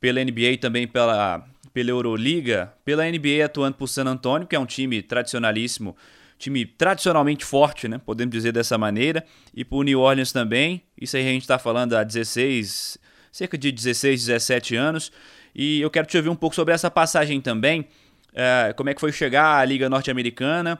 pela 0.00 0.22
NBA 0.22 0.58
também 0.60 0.86
pela 0.86 1.44
pela 1.74 1.90
Euroliga, 1.90 2.72
pela 2.84 3.04
NBA 3.04 3.44
atuando 3.44 3.76
por 3.76 3.88
San 3.88 4.04
Antonio, 4.04 4.46
que 4.46 4.54
é 4.54 4.58
um 4.58 4.64
time 4.64 5.02
tradicionalíssimo, 5.02 5.96
time 6.38 6.64
tradicionalmente 6.64 7.44
forte, 7.44 7.88
né? 7.88 7.98
Podemos 7.98 8.32
dizer 8.32 8.52
dessa 8.52 8.78
maneira, 8.78 9.24
e 9.52 9.64
por 9.64 9.84
New 9.84 9.98
Orleans 9.98 10.30
também. 10.30 10.82
Isso 10.98 11.16
aí 11.16 11.28
a 11.28 11.32
gente 11.32 11.42
está 11.42 11.58
falando 11.58 11.94
há 11.94 12.04
16, 12.04 12.96
cerca 13.32 13.58
de 13.58 13.72
16, 13.72 14.26
17 14.26 14.76
anos. 14.76 15.10
E 15.52 15.80
eu 15.80 15.90
quero 15.90 16.06
te 16.06 16.16
ouvir 16.16 16.28
um 16.28 16.36
pouco 16.36 16.54
sobre 16.54 16.72
essa 16.72 16.88
passagem 16.88 17.40
também. 17.40 17.88
É, 18.32 18.72
como 18.76 18.88
é 18.88 18.94
que 18.94 19.00
foi 19.00 19.10
chegar 19.10 19.58
à 19.58 19.64
Liga 19.64 19.88
Norte-Americana? 19.88 20.78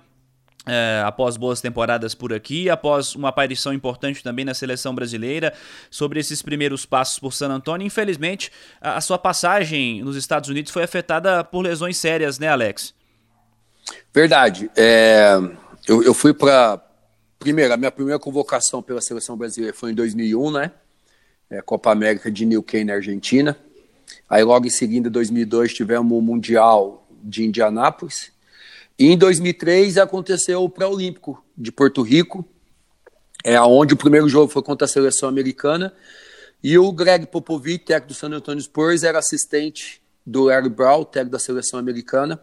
É, 0.66 1.02
após 1.04 1.36
boas 1.36 1.60
temporadas 1.60 2.14
por 2.14 2.32
aqui, 2.32 2.70
após 2.70 3.14
uma 3.14 3.28
aparição 3.28 3.72
importante 3.72 4.22
também 4.22 4.44
na 4.44 4.54
seleção 4.54 4.94
brasileira, 4.94 5.52
sobre 5.90 6.18
esses 6.18 6.40
primeiros 6.42 6.86
passos 6.86 7.18
por 7.18 7.32
San 7.32 7.50
Antonio. 7.50 7.86
Infelizmente, 7.86 8.50
a, 8.80 9.00
sua 9.00 9.18
passagem 9.18 10.02
nos 10.02 10.16
Estados 10.16 10.48
Unidos 10.48 10.72
foi 10.72 10.82
afetada 10.82 11.44
por 11.44 11.60
lesões 11.60 11.96
sérias, 11.96 12.38
né, 12.38 12.48
Alex? 12.48 12.94
Verdade. 14.12 14.70
É, 14.76 15.38
eu, 15.86 16.02
eu 16.02 16.14
fui 16.14 16.32
para. 16.32 16.80
Primeiro, 17.38 17.74
a 17.74 17.76
minha 17.76 17.90
primeira 17.90 18.18
convocação 18.18 18.82
pela 18.82 19.02
seleção 19.02 19.36
brasileira 19.36 19.76
foi 19.76 19.90
em 19.90 19.94
2001, 19.94 20.50
né? 20.50 20.70
É, 21.50 21.60
Copa 21.60 21.92
América 21.92 22.30
de 22.30 22.46
New 22.46 22.64
na 22.86 22.94
Argentina. 22.94 23.56
Aí, 24.30 24.42
logo 24.42 24.66
em 24.66 24.70
seguida, 24.70 25.08
em 25.08 25.10
2002, 25.10 25.74
tivemos 25.74 26.10
o 26.16 26.22
Mundial 26.22 27.06
de 27.22 27.44
Indianápolis. 27.44 28.32
E 28.98 29.10
em 29.10 29.18
2003 29.18 29.98
aconteceu 29.98 30.62
o 30.62 30.68
Pré-Olímpico 30.68 31.44
de 31.56 31.72
Porto 31.72 32.02
Rico, 32.02 32.44
é 33.42 33.60
onde 33.60 33.94
o 33.94 33.96
primeiro 33.96 34.28
jogo 34.28 34.50
foi 34.50 34.62
contra 34.62 34.84
a 34.84 34.88
seleção 34.88 35.28
americana. 35.28 35.92
E 36.62 36.78
o 36.78 36.90
Greg 36.92 37.26
Popovich, 37.26 37.84
técnico 37.84 38.08
do 38.08 38.14
San 38.14 38.30
Antonio 38.30 38.62
Spurs, 38.62 39.02
era 39.02 39.18
assistente 39.18 40.00
do 40.24 40.44
Larry 40.44 40.70
Brown, 40.70 41.04
técnico 41.04 41.32
da 41.32 41.38
seleção 41.38 41.78
americana, 41.78 42.40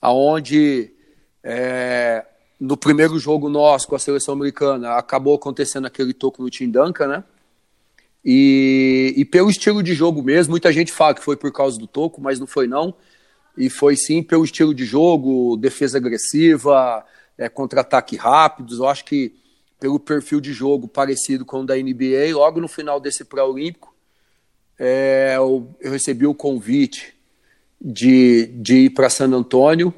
aonde 0.00 0.92
é, 1.42 2.26
no 2.60 2.76
primeiro 2.76 3.18
jogo 3.18 3.48
nosso 3.48 3.88
com 3.88 3.96
a 3.96 3.98
seleção 3.98 4.34
americana 4.34 4.96
acabou 4.96 5.34
acontecendo 5.34 5.86
aquele 5.86 6.12
toco 6.12 6.42
no 6.42 6.50
Tim 6.50 6.70
Duncan, 6.70 7.06
né? 7.06 7.24
E, 8.24 9.14
e 9.16 9.24
pelo 9.24 9.50
estilo 9.50 9.82
de 9.82 9.94
jogo 9.94 10.22
mesmo, 10.22 10.50
muita 10.50 10.72
gente 10.72 10.92
fala 10.92 11.14
que 11.14 11.22
foi 11.22 11.36
por 11.36 11.50
causa 11.50 11.78
do 11.78 11.86
toco, 11.86 12.20
mas 12.20 12.38
não 12.38 12.46
foi 12.46 12.66
não 12.66 12.94
e 13.56 13.68
foi 13.68 13.96
sim 13.96 14.22
pelo 14.22 14.44
estilo 14.44 14.74
de 14.74 14.84
jogo, 14.84 15.56
defesa 15.56 15.98
agressiva, 15.98 17.04
é, 17.36 17.48
contra-ataque 17.48 18.16
rápidos. 18.16 18.78
Eu 18.78 18.88
acho 18.88 19.04
que 19.04 19.34
pelo 19.78 19.98
perfil 19.98 20.40
de 20.40 20.52
jogo 20.52 20.86
parecido 20.86 21.44
com 21.44 21.60
o 21.60 21.66
da 21.66 21.76
NBA, 21.76 22.34
logo 22.34 22.60
no 22.60 22.68
final 22.68 23.00
desse 23.00 23.24
pré-olímpico, 23.24 23.92
é, 24.78 25.34
eu, 25.36 25.74
eu, 25.80 25.92
recebi 25.92 26.26
o 26.26 26.34
convite 26.34 27.14
de, 27.80 28.46
de 28.46 28.76
ir 28.86 28.90
para 28.90 29.10
San 29.10 29.30
Antônio. 29.32 29.92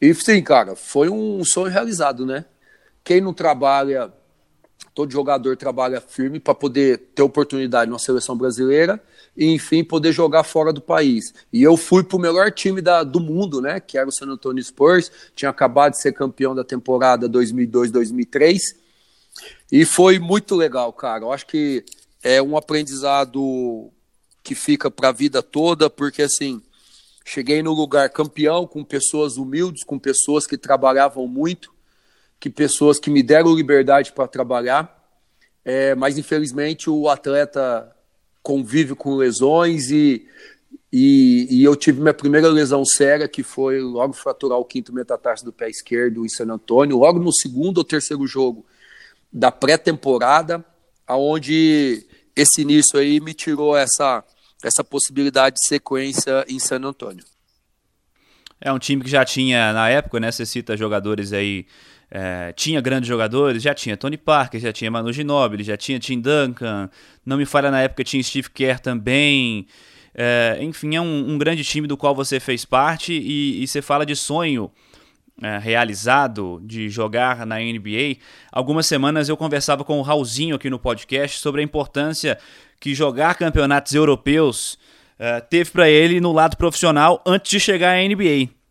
E 0.00 0.14
sim, 0.14 0.42
cara, 0.42 0.76
foi 0.76 1.08
um 1.08 1.44
sonho 1.44 1.72
realizado, 1.72 2.26
né? 2.26 2.44
Quem 3.02 3.20
não 3.20 3.32
trabalha, 3.32 4.12
todo 4.94 5.10
jogador 5.10 5.56
trabalha 5.56 6.00
firme 6.00 6.38
para 6.38 6.54
poder 6.54 6.98
ter 7.14 7.22
oportunidade 7.22 7.90
na 7.90 7.98
seleção 7.98 8.36
brasileira 8.36 9.02
e, 9.36 9.46
enfim, 9.46 9.82
poder 9.82 10.12
jogar 10.12 10.44
fora 10.44 10.72
do 10.72 10.80
país. 10.80 11.32
E 11.52 11.62
eu 11.62 11.76
fui 11.76 12.02
para 12.02 12.16
o 12.16 12.20
melhor 12.20 12.50
time 12.52 12.82
da, 12.82 13.02
do 13.02 13.18
mundo, 13.18 13.60
né? 13.60 13.80
Que 13.80 13.96
era 13.96 14.08
o 14.08 14.12
San 14.12 14.26
Antonio 14.26 14.62
Spurs, 14.62 15.10
tinha 15.34 15.50
acabado 15.50 15.92
de 15.92 16.00
ser 16.00 16.12
campeão 16.12 16.54
da 16.54 16.62
temporada 16.62 17.28
2002-2003. 17.28 18.58
E 19.70 19.84
foi 19.86 20.18
muito 20.18 20.54
legal, 20.54 20.92
cara. 20.92 21.24
Eu 21.24 21.32
acho 21.32 21.46
que 21.46 21.84
é 22.22 22.42
um 22.42 22.56
aprendizado 22.56 23.90
que 24.42 24.54
fica 24.54 24.90
para 24.90 25.08
a 25.08 25.12
vida 25.12 25.42
toda, 25.42 25.88
porque 25.88 26.22
assim, 26.22 26.60
cheguei 27.24 27.62
no 27.62 27.72
lugar 27.72 28.10
campeão 28.10 28.66
com 28.66 28.84
pessoas 28.84 29.38
humildes, 29.38 29.84
com 29.84 29.98
pessoas 29.98 30.46
que 30.46 30.58
trabalhavam 30.58 31.26
muito, 31.26 31.71
que 32.42 32.50
pessoas 32.50 32.98
que 32.98 33.08
me 33.08 33.22
deram 33.22 33.54
liberdade 33.54 34.10
para 34.10 34.26
trabalhar. 34.26 35.00
É, 35.64 35.94
mas 35.94 36.18
infelizmente 36.18 36.90
o 36.90 37.08
atleta 37.08 37.94
convive 38.42 38.96
com 38.96 39.14
lesões 39.14 39.92
e, 39.92 40.26
e, 40.92 41.46
e, 41.48 41.62
eu 41.62 41.76
tive 41.76 42.00
minha 42.00 42.12
primeira 42.12 42.48
lesão 42.48 42.84
séria, 42.84 43.28
que 43.28 43.44
foi 43.44 43.78
logo 43.78 44.12
fraturar 44.12 44.58
o 44.58 44.64
quinto 44.64 44.92
metatarso 44.92 45.44
do 45.44 45.52
pé 45.52 45.70
esquerdo 45.70 46.26
em 46.26 46.28
San 46.28 46.52
Antônio, 46.52 46.98
logo 46.98 47.20
no 47.20 47.32
segundo 47.32 47.78
ou 47.78 47.84
terceiro 47.84 48.26
jogo 48.26 48.66
da 49.32 49.52
pré-temporada, 49.52 50.64
aonde 51.06 52.04
esse 52.34 52.62
início 52.62 52.98
aí 52.98 53.20
me 53.20 53.34
tirou 53.34 53.76
essa, 53.76 54.24
essa 54.64 54.82
possibilidade 54.82 55.54
de 55.60 55.68
sequência 55.68 56.44
em 56.48 56.58
San 56.58 56.82
Antônio. 56.82 57.24
É 58.60 58.72
um 58.72 58.80
time 58.80 59.04
que 59.04 59.10
já 59.10 59.24
tinha, 59.24 59.72
na 59.72 59.88
época, 59.88 60.18
né? 60.18 60.32
Você 60.32 60.44
cita 60.44 60.76
jogadores 60.76 61.32
aí. 61.32 61.66
É, 62.14 62.52
tinha 62.52 62.78
grandes 62.82 63.08
jogadores, 63.08 63.62
já 63.62 63.72
tinha 63.72 63.96
Tony 63.96 64.18
Parker, 64.18 64.60
já 64.60 64.70
tinha 64.70 64.90
Manu 64.90 65.10
Ginóbili, 65.10 65.64
já 65.64 65.78
tinha 65.78 65.98
Tim 65.98 66.20
Duncan, 66.20 66.90
não 67.24 67.38
me 67.38 67.46
falha 67.46 67.70
na 67.70 67.80
época 67.80 68.04
tinha 68.04 68.22
Steve 68.22 68.50
Kerr 68.50 68.78
também. 68.78 69.66
É, 70.14 70.58
enfim, 70.60 70.94
é 70.94 71.00
um, 71.00 71.32
um, 71.32 71.38
grande 71.38 71.64
time 71.64 71.88
do 71.88 71.96
qual 71.96 72.14
você 72.14 72.38
fez 72.38 72.66
parte 72.66 73.14
e, 73.14 73.62
e 73.62 73.66
você 73.66 73.80
fala 73.80 74.04
de 74.04 74.14
sonho 74.14 74.70
é, 75.40 75.56
realizado 75.56 76.60
de 76.62 76.90
jogar 76.90 77.46
na 77.46 77.58
NBA. 77.58 78.18
Algumas 78.52 78.84
semanas 78.84 79.30
eu 79.30 79.36
conversava 79.36 79.82
com 79.82 79.98
o 79.98 80.02
Raulzinho 80.02 80.56
aqui 80.56 80.68
no 80.68 80.78
podcast 80.78 81.38
sobre 81.38 81.62
a 81.62 81.64
importância 81.64 82.38
que 82.78 82.94
jogar 82.94 83.36
campeonatos 83.36 83.94
europeus 83.94 84.78
é, 85.18 85.40
teve 85.40 85.70
para 85.70 85.88
ele 85.88 86.20
no 86.20 86.30
lado 86.30 86.58
profissional 86.58 87.22
antes 87.24 87.50
de 87.50 87.58
chegar 87.58 87.96
à 87.96 88.06
NBA. 88.06 88.61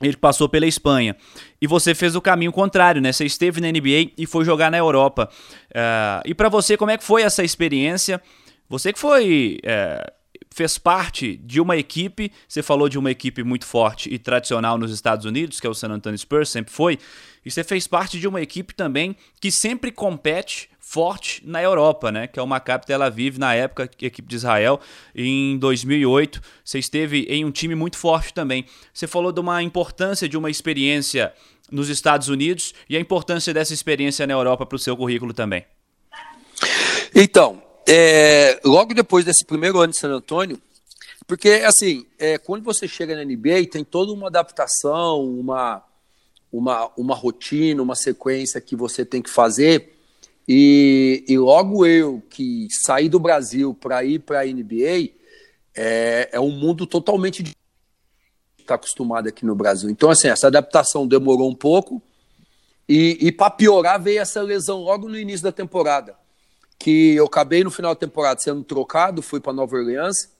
Ele 0.00 0.16
passou 0.16 0.48
pela 0.48 0.66
Espanha. 0.66 1.16
E 1.60 1.66
você 1.66 1.94
fez 1.94 2.14
o 2.14 2.20
caminho 2.20 2.52
contrário, 2.52 3.00
né? 3.00 3.12
Você 3.12 3.24
esteve 3.24 3.60
na 3.60 3.68
NBA 3.68 4.12
e 4.16 4.26
foi 4.26 4.44
jogar 4.44 4.70
na 4.70 4.78
Europa. 4.78 5.28
Uh, 5.70 6.22
e 6.24 6.34
para 6.34 6.48
você, 6.48 6.76
como 6.76 6.90
é 6.90 6.96
que 6.96 7.04
foi 7.04 7.22
essa 7.22 7.42
experiência? 7.42 8.20
Você 8.68 8.92
que 8.92 8.98
foi 8.98 9.58
uh, 9.64 10.17
fez 10.50 10.78
parte 10.78 11.36
de 11.36 11.60
uma 11.60 11.76
equipe, 11.76 12.32
você 12.46 12.62
falou 12.62 12.88
de 12.88 12.98
uma 12.98 13.10
equipe 13.10 13.42
muito 13.42 13.66
forte 13.66 14.12
e 14.12 14.18
tradicional 14.18 14.78
nos 14.78 14.90
Estados 14.90 15.24
Unidos, 15.24 15.60
que 15.60 15.66
é 15.66 15.70
o 15.70 15.74
San 15.74 15.88
Antonio 15.88 16.18
Spurs, 16.18 16.48
sempre 16.48 16.72
foi, 16.72 16.98
e 17.44 17.50
você 17.50 17.62
fez 17.64 17.86
parte 17.86 18.18
de 18.18 18.26
uma 18.26 18.40
equipe 18.40 18.74
também 18.74 19.16
que 19.40 19.50
sempre 19.50 19.90
compete 19.90 20.68
forte 20.88 21.42
na 21.44 21.62
Europa, 21.62 22.10
né? 22.10 22.26
Que 22.26 22.38
é 22.38 22.42
o 22.42 22.46
Maccabi 22.46 22.86
Tel 22.86 23.02
Aviv, 23.02 23.38
na 23.38 23.54
época, 23.54 23.90
equipe 24.00 24.26
de 24.26 24.36
Israel, 24.36 24.80
em 25.14 25.58
2008. 25.58 26.40
Você 26.64 26.78
esteve 26.78 27.26
em 27.28 27.44
um 27.44 27.50
time 27.50 27.74
muito 27.74 27.98
forte 27.98 28.32
também. 28.32 28.64
Você 28.92 29.06
falou 29.06 29.30
de 29.30 29.38
uma 29.38 29.62
importância 29.62 30.26
de 30.26 30.36
uma 30.38 30.48
experiência 30.48 31.32
nos 31.70 31.90
Estados 31.90 32.28
Unidos 32.28 32.72
e 32.88 32.96
a 32.96 33.00
importância 33.00 33.52
dessa 33.52 33.74
experiência 33.74 34.26
na 34.26 34.32
Europa 34.32 34.64
para 34.64 34.76
o 34.76 34.78
seu 34.78 34.96
currículo 34.96 35.34
também. 35.34 35.66
Então, 37.14 37.62
é, 37.90 38.60
logo 38.64 38.92
depois 38.92 39.24
desse 39.24 39.44
primeiro 39.46 39.78
ano 39.80 39.92
de 39.92 39.98
San 39.98 40.10
Antônio, 40.10 40.60
porque 41.26 41.48
assim, 41.64 42.04
é, 42.18 42.36
quando 42.36 42.62
você 42.62 42.86
chega 42.86 43.16
na 43.16 43.24
NBA, 43.24 43.66
tem 43.70 43.82
toda 43.82 44.12
uma 44.12 44.26
adaptação, 44.26 45.24
uma, 45.24 45.82
uma, 46.52 46.90
uma 46.98 47.14
rotina, 47.14 47.82
uma 47.82 47.96
sequência 47.96 48.60
que 48.60 48.76
você 48.76 49.06
tem 49.06 49.22
que 49.22 49.30
fazer. 49.30 49.96
E, 50.46 51.24
e 51.26 51.38
logo 51.38 51.86
eu 51.86 52.22
que 52.28 52.68
saí 52.84 53.08
do 53.08 53.18
Brasil 53.18 53.72
para 53.74 54.04
ir 54.04 54.18
para 54.18 54.40
a 54.40 54.44
NBA, 54.44 55.10
é, 55.74 56.28
é 56.32 56.40
um 56.40 56.50
mundo 56.50 56.86
totalmente 56.86 57.42
diferente 57.42 57.58
está 58.68 58.74
acostumado 58.74 59.26
aqui 59.26 59.46
no 59.46 59.54
Brasil. 59.54 59.88
Então, 59.88 60.10
assim, 60.10 60.28
essa 60.28 60.48
adaptação 60.48 61.06
demorou 61.06 61.48
um 61.48 61.54
pouco. 61.54 62.02
E, 62.86 63.16
e 63.18 63.32
para 63.32 63.48
piorar, 63.50 63.98
veio 63.98 64.20
essa 64.20 64.42
lesão 64.42 64.82
logo 64.82 65.08
no 65.08 65.18
início 65.18 65.42
da 65.42 65.52
temporada 65.52 66.14
que 66.78 67.14
eu 67.16 67.26
acabei 67.26 67.64
no 67.64 67.70
final 67.70 67.94
da 67.94 67.98
temporada 67.98 68.40
sendo 68.40 68.62
trocado, 68.62 69.20
fui 69.20 69.40
para 69.40 69.52
Nova 69.52 69.76
Orleans. 69.76 70.30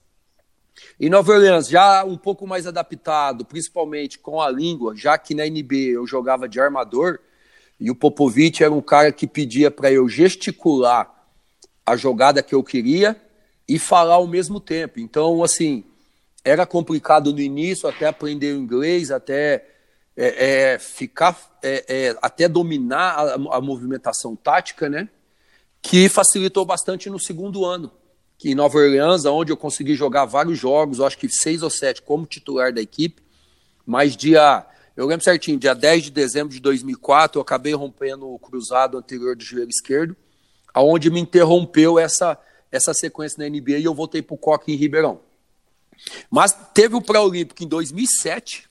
E 0.99 1.09
Nova 1.09 1.33
Orleans, 1.33 1.67
já 1.67 2.03
um 2.05 2.17
pouco 2.17 2.47
mais 2.47 2.65
adaptado, 2.65 3.43
principalmente 3.43 4.17
com 4.17 4.41
a 4.41 4.49
língua, 4.49 4.95
já 4.95 5.17
que 5.17 5.35
na 5.35 5.45
NBA 5.45 5.91
eu 5.93 6.07
jogava 6.07 6.47
de 6.47 6.59
armador, 6.59 7.19
e 7.79 7.91
o 7.91 7.95
Popovich 7.95 8.63
era 8.63 8.73
um 8.73 8.81
cara 8.81 9.11
que 9.11 9.27
pedia 9.27 9.69
para 9.69 9.91
eu 9.91 10.07
gesticular 10.07 11.13
a 11.85 11.95
jogada 11.95 12.43
que 12.43 12.53
eu 12.53 12.63
queria 12.63 13.19
e 13.67 13.77
falar 13.79 14.15
ao 14.15 14.27
mesmo 14.27 14.59
tempo. 14.59 14.99
Então, 14.99 15.43
assim, 15.43 15.83
era 16.43 16.65
complicado 16.65 17.33
no 17.33 17.39
início, 17.39 17.87
até 17.87 18.07
aprender 18.07 18.53
inglês, 18.53 19.11
até 19.11 19.65
é, 20.15 20.73
é, 20.73 20.79
ficar, 20.79 21.37
é, 21.63 21.85
é 21.87 22.17
até 22.21 22.47
dominar 22.47 23.15
a, 23.17 23.33
a 23.33 23.61
movimentação 23.61 24.35
tática, 24.35 24.89
né? 24.89 25.09
Que 25.81 26.09
facilitou 26.09 26.65
bastante 26.65 27.09
no 27.09 27.19
segundo 27.19 27.65
ano, 27.65 27.91
que 28.37 28.51
em 28.51 28.55
Nova 28.55 28.77
Orleans, 28.77 29.25
onde 29.25 29.51
eu 29.51 29.57
consegui 29.57 29.95
jogar 29.95 30.25
vários 30.25 30.57
jogos, 30.57 31.01
acho 31.01 31.17
que 31.17 31.29
seis 31.29 31.61
ou 31.61 31.69
sete 31.69 32.01
como 32.01 32.25
titular 32.25 32.73
da 32.73 32.81
equipe, 32.81 33.21
mas 33.85 34.15
dia, 34.15 34.65
eu 34.95 35.05
lembro 35.05 35.23
certinho, 35.23 35.57
dia 35.57 35.73
10 35.73 36.03
de 36.05 36.11
dezembro 36.11 36.53
de 36.53 36.59
2004, 36.59 37.39
eu 37.39 37.41
acabei 37.41 37.73
rompendo 37.73 38.27
o 38.27 38.39
cruzado 38.39 38.97
anterior 38.97 39.35
do 39.35 39.43
joelho 39.43 39.69
esquerdo, 39.69 40.15
aonde 40.73 41.09
me 41.09 41.19
interrompeu 41.19 41.97
essa, 41.97 42.37
essa 42.71 42.93
sequência 42.93 43.37
na 43.39 43.49
NBA 43.49 43.79
e 43.79 43.85
eu 43.85 43.93
voltei 43.93 44.21
para 44.21 44.35
o 44.35 44.37
Coque 44.37 44.71
em 44.71 44.75
Ribeirão. 44.75 45.21
Mas 46.29 46.55
teve 46.73 46.95
o 46.95 47.01
Pré-Olímpico 47.01 47.63
em 47.63 47.67
2007, 47.67 48.69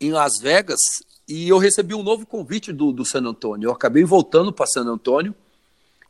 em 0.00 0.12
Las 0.12 0.38
Vegas, 0.40 0.80
e 1.26 1.48
eu 1.48 1.58
recebi 1.58 1.94
um 1.94 2.02
novo 2.02 2.26
convite 2.26 2.72
do, 2.72 2.92
do 2.92 3.04
San 3.04 3.22
Antônio. 3.22 3.68
Eu 3.68 3.72
acabei 3.72 4.04
voltando 4.04 4.52
para 4.52 4.66
San 4.66 4.84
Antônio, 4.84 5.34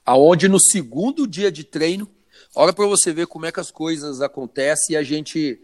aonde 0.04 0.48
no 0.48 0.60
segundo 0.60 1.26
dia 1.26 1.50
de 1.50 1.64
treino, 1.64 2.08
olha 2.54 2.72
para 2.72 2.86
você 2.86 3.12
ver 3.12 3.26
como 3.26 3.46
é 3.46 3.52
que 3.52 3.60
as 3.60 3.70
coisas 3.70 4.20
acontecem 4.20 4.94
e 4.94 4.96
a 4.96 5.02
gente 5.02 5.60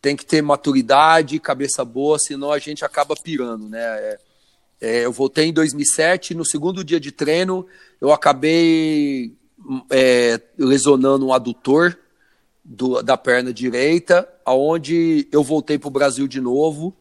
tem 0.00 0.16
que 0.16 0.24
ter 0.24 0.42
maturidade, 0.42 1.40
cabeça 1.40 1.84
boa, 1.84 2.18
senão 2.18 2.52
a 2.52 2.58
gente 2.58 2.84
acaba 2.84 3.14
pirando, 3.16 3.68
né? 3.68 3.80
É, 3.80 4.18
é, 4.80 5.04
eu 5.04 5.12
voltei 5.12 5.46
em 5.46 5.52
2007, 5.52 6.34
no 6.34 6.44
segundo 6.44 6.84
dia 6.84 7.00
de 7.00 7.10
treino, 7.10 7.66
eu 8.00 8.12
acabei 8.12 9.36
é, 9.90 10.40
lesionando 10.56 11.26
um 11.26 11.32
adutor 11.32 11.98
do, 12.64 13.02
da 13.02 13.16
perna 13.16 13.52
direita, 13.52 14.28
aonde 14.44 15.26
eu 15.32 15.42
voltei 15.42 15.78
para 15.78 15.88
o 15.88 15.92
Brasil 15.92 16.28
de 16.28 16.40
novo 16.40 16.96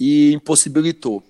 e 0.00 0.32
impossibilitou 0.32 1.22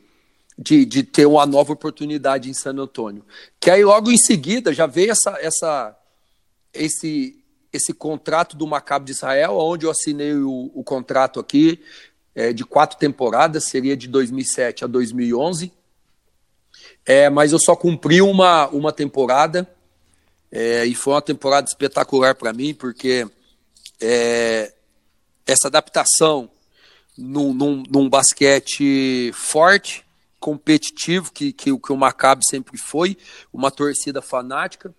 de, 0.59 0.85
de 0.85 1.03
ter 1.03 1.27
uma 1.27 1.47
nova 1.47 1.73
oportunidade 1.73 2.51
em 2.51 2.55
San 2.55 2.77
Antônio. 2.79 3.25
Que 3.59 3.71
aí 3.71 3.85
logo 3.85 4.11
em 4.11 4.19
seguida 4.19 4.73
já 4.73 4.87
veio 4.87 5.13
essa, 5.13 5.39
essa, 5.41 5.99
esse, 6.73 7.43
esse 7.73 7.93
contrato 7.93 8.57
do 8.57 8.67
Maccabi 8.67 9.07
de 9.07 9.13
Israel, 9.13 9.57
onde 9.57 9.87
eu 9.87 9.91
assinei 9.91 10.35
o, 10.35 10.71
o 10.75 10.85
contrato 10.85 11.41
aqui 11.41 11.81
é, 12.35 12.53
de 12.53 12.65
quatro 12.65 12.99
temporadas, 12.99 13.65
seria 13.65 13.97
de 13.97 14.09
2007 14.09 14.85
a 14.85 14.87
2011. 14.87 15.73
É, 17.05 17.29
mas 17.29 17.53
eu 17.53 17.59
só 17.59 17.75
cumpri 17.75 18.23
uma, 18.23 18.69
uma 18.69 18.93
temporada 18.93 19.69
é, 20.51 20.85
e 20.85 20.95
foi 20.95 21.15
uma 21.15 21.23
temporada 21.23 21.67
espetacular 21.67 22.35
para 22.35 22.53
mim, 22.53 22.75
porque 22.75 23.27
é, 24.01 24.73
essa 25.47 25.69
adaptação 25.69 26.51
num, 27.17 27.53
num, 27.53 27.83
num 27.89 28.09
basquete 28.09 29.33
forte, 29.33 30.05
competitivo 30.43 31.31
que, 31.33 31.53
que, 31.53 31.79
que 31.79 31.93
o 31.93 31.97
Maccabi 31.97 32.43
sempre 32.45 32.77
foi, 32.77 33.17
uma 33.53 33.71
torcida 33.71 34.21
fanática, 34.21 34.93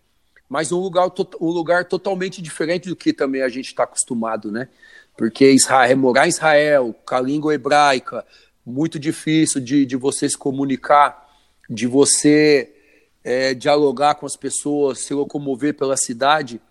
mas 0.48 0.72
um 0.72 0.80
lugar, 0.80 1.12
um 1.42 1.50
lugar 1.50 1.84
totalmente 1.84 2.42
diferente 2.42 2.88
do 2.88 2.96
que 2.96 3.12
também 3.12 3.42
a 3.42 3.50
gente 3.50 3.66
está 3.66 3.84
acostumado, 3.84 4.50
né? 4.50 4.70
Porque 5.18 5.52
Israel, 5.52 5.98
morar 5.98 6.28
em 6.28 6.30
Israel, 6.30 6.96
com 7.06 7.16
a 7.16 7.20
língua 7.20 7.54
hebraica, 7.54 8.26
muito 8.66 8.98
difícil 8.98 9.60
de, 9.60 9.86
de 9.86 9.98
você 9.98 10.30
se 10.30 10.38
comunicar, 10.38 11.30
de 11.70 11.88
você 11.88 12.74
é, 13.22 13.54
dialogar 13.54 14.16
com 14.16 14.26
as 14.26 14.38
pessoas, 14.38 15.00
se 15.00 15.14
locomover 15.14 15.74
pela 15.74 15.98
cidade, 15.98 16.62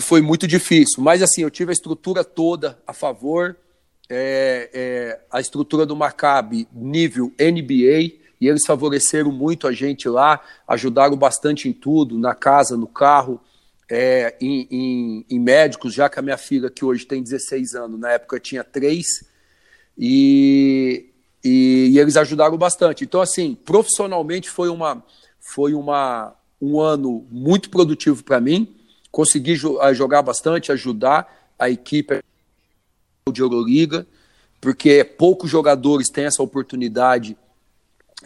foi 0.00 0.20
muito 0.20 0.48
difícil. 0.48 1.00
Mas 1.00 1.22
assim, 1.22 1.42
eu 1.42 1.50
tive 1.50 1.70
a 1.70 1.72
estrutura 1.72 2.24
toda 2.24 2.76
a 2.84 2.92
favor, 2.92 3.56
é, 4.14 4.70
é, 4.74 5.20
a 5.30 5.40
estrutura 5.40 5.86
do 5.86 5.96
Maccabi 5.96 6.68
nível 6.70 7.32
NBA 7.40 8.20
e 8.38 8.46
eles 8.46 8.66
favoreceram 8.66 9.32
muito 9.32 9.66
a 9.66 9.72
gente 9.72 10.06
lá, 10.06 10.38
ajudaram 10.68 11.16
bastante 11.16 11.66
em 11.66 11.72
tudo, 11.72 12.18
na 12.18 12.34
casa, 12.34 12.76
no 12.76 12.86
carro, 12.86 13.40
é, 13.90 14.36
em, 14.38 14.66
em, 14.70 15.26
em, 15.30 15.38
médicos, 15.38 15.94
já 15.94 16.10
que 16.10 16.18
a 16.18 16.22
minha 16.22 16.36
filha, 16.36 16.68
que 16.68 16.84
hoje 16.84 17.06
tem 17.06 17.22
16 17.22 17.74
anos, 17.74 17.98
na 17.98 18.10
época 18.10 18.38
tinha 18.38 18.62
3, 18.62 19.24
e, 19.96 21.06
e, 21.42 21.90
e 21.92 21.98
eles 21.98 22.16
ajudaram 22.16 22.58
bastante. 22.58 23.04
Então, 23.04 23.20
assim, 23.20 23.54
profissionalmente 23.54 24.50
foi, 24.50 24.68
uma, 24.68 25.02
foi 25.38 25.72
uma, 25.72 26.34
um 26.60 26.80
ano 26.80 27.24
muito 27.30 27.70
produtivo 27.70 28.22
para 28.24 28.40
mim, 28.40 28.74
consegui 29.10 29.54
jogar 29.54 30.20
bastante, 30.20 30.72
ajudar 30.72 31.52
a 31.58 31.70
equipe 31.70 32.22
de 33.30 33.40
Euroliga, 33.40 34.04
porque 34.60 35.04
poucos 35.04 35.48
jogadores 35.48 36.08
têm 36.08 36.24
essa 36.24 36.42
oportunidade 36.42 37.36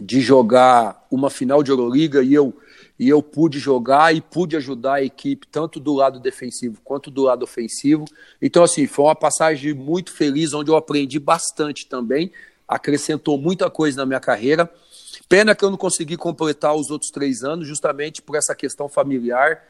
de 0.00 0.20
jogar 0.20 1.06
uma 1.10 1.28
final 1.28 1.62
de 1.62 1.70
Euroliga 1.70 2.22
e 2.22 2.32
eu 2.32 2.54
e 2.98 3.10
eu 3.10 3.22
pude 3.22 3.58
jogar 3.58 4.14
e 4.14 4.22
pude 4.22 4.56
ajudar 4.56 4.94
a 4.94 5.02
equipe 5.02 5.46
tanto 5.48 5.78
do 5.78 5.92
lado 5.92 6.18
defensivo 6.18 6.80
quanto 6.82 7.10
do 7.10 7.24
lado 7.24 7.42
ofensivo. 7.42 8.06
Então 8.40 8.64
assim, 8.64 8.86
foi 8.86 9.04
uma 9.04 9.14
passagem 9.14 9.74
muito 9.74 10.10
feliz 10.14 10.54
onde 10.54 10.70
eu 10.70 10.76
aprendi 10.76 11.18
bastante 11.18 11.86
também, 11.86 12.32
acrescentou 12.66 13.36
muita 13.36 13.68
coisa 13.68 13.98
na 13.98 14.06
minha 14.06 14.20
carreira. 14.20 14.70
Pena 15.28 15.54
que 15.54 15.62
eu 15.62 15.70
não 15.70 15.76
consegui 15.76 16.16
completar 16.16 16.74
os 16.74 16.90
outros 16.90 17.10
três 17.10 17.42
anos 17.42 17.68
justamente 17.68 18.22
por 18.22 18.34
essa 18.34 18.54
questão 18.54 18.88
familiar 18.88 19.62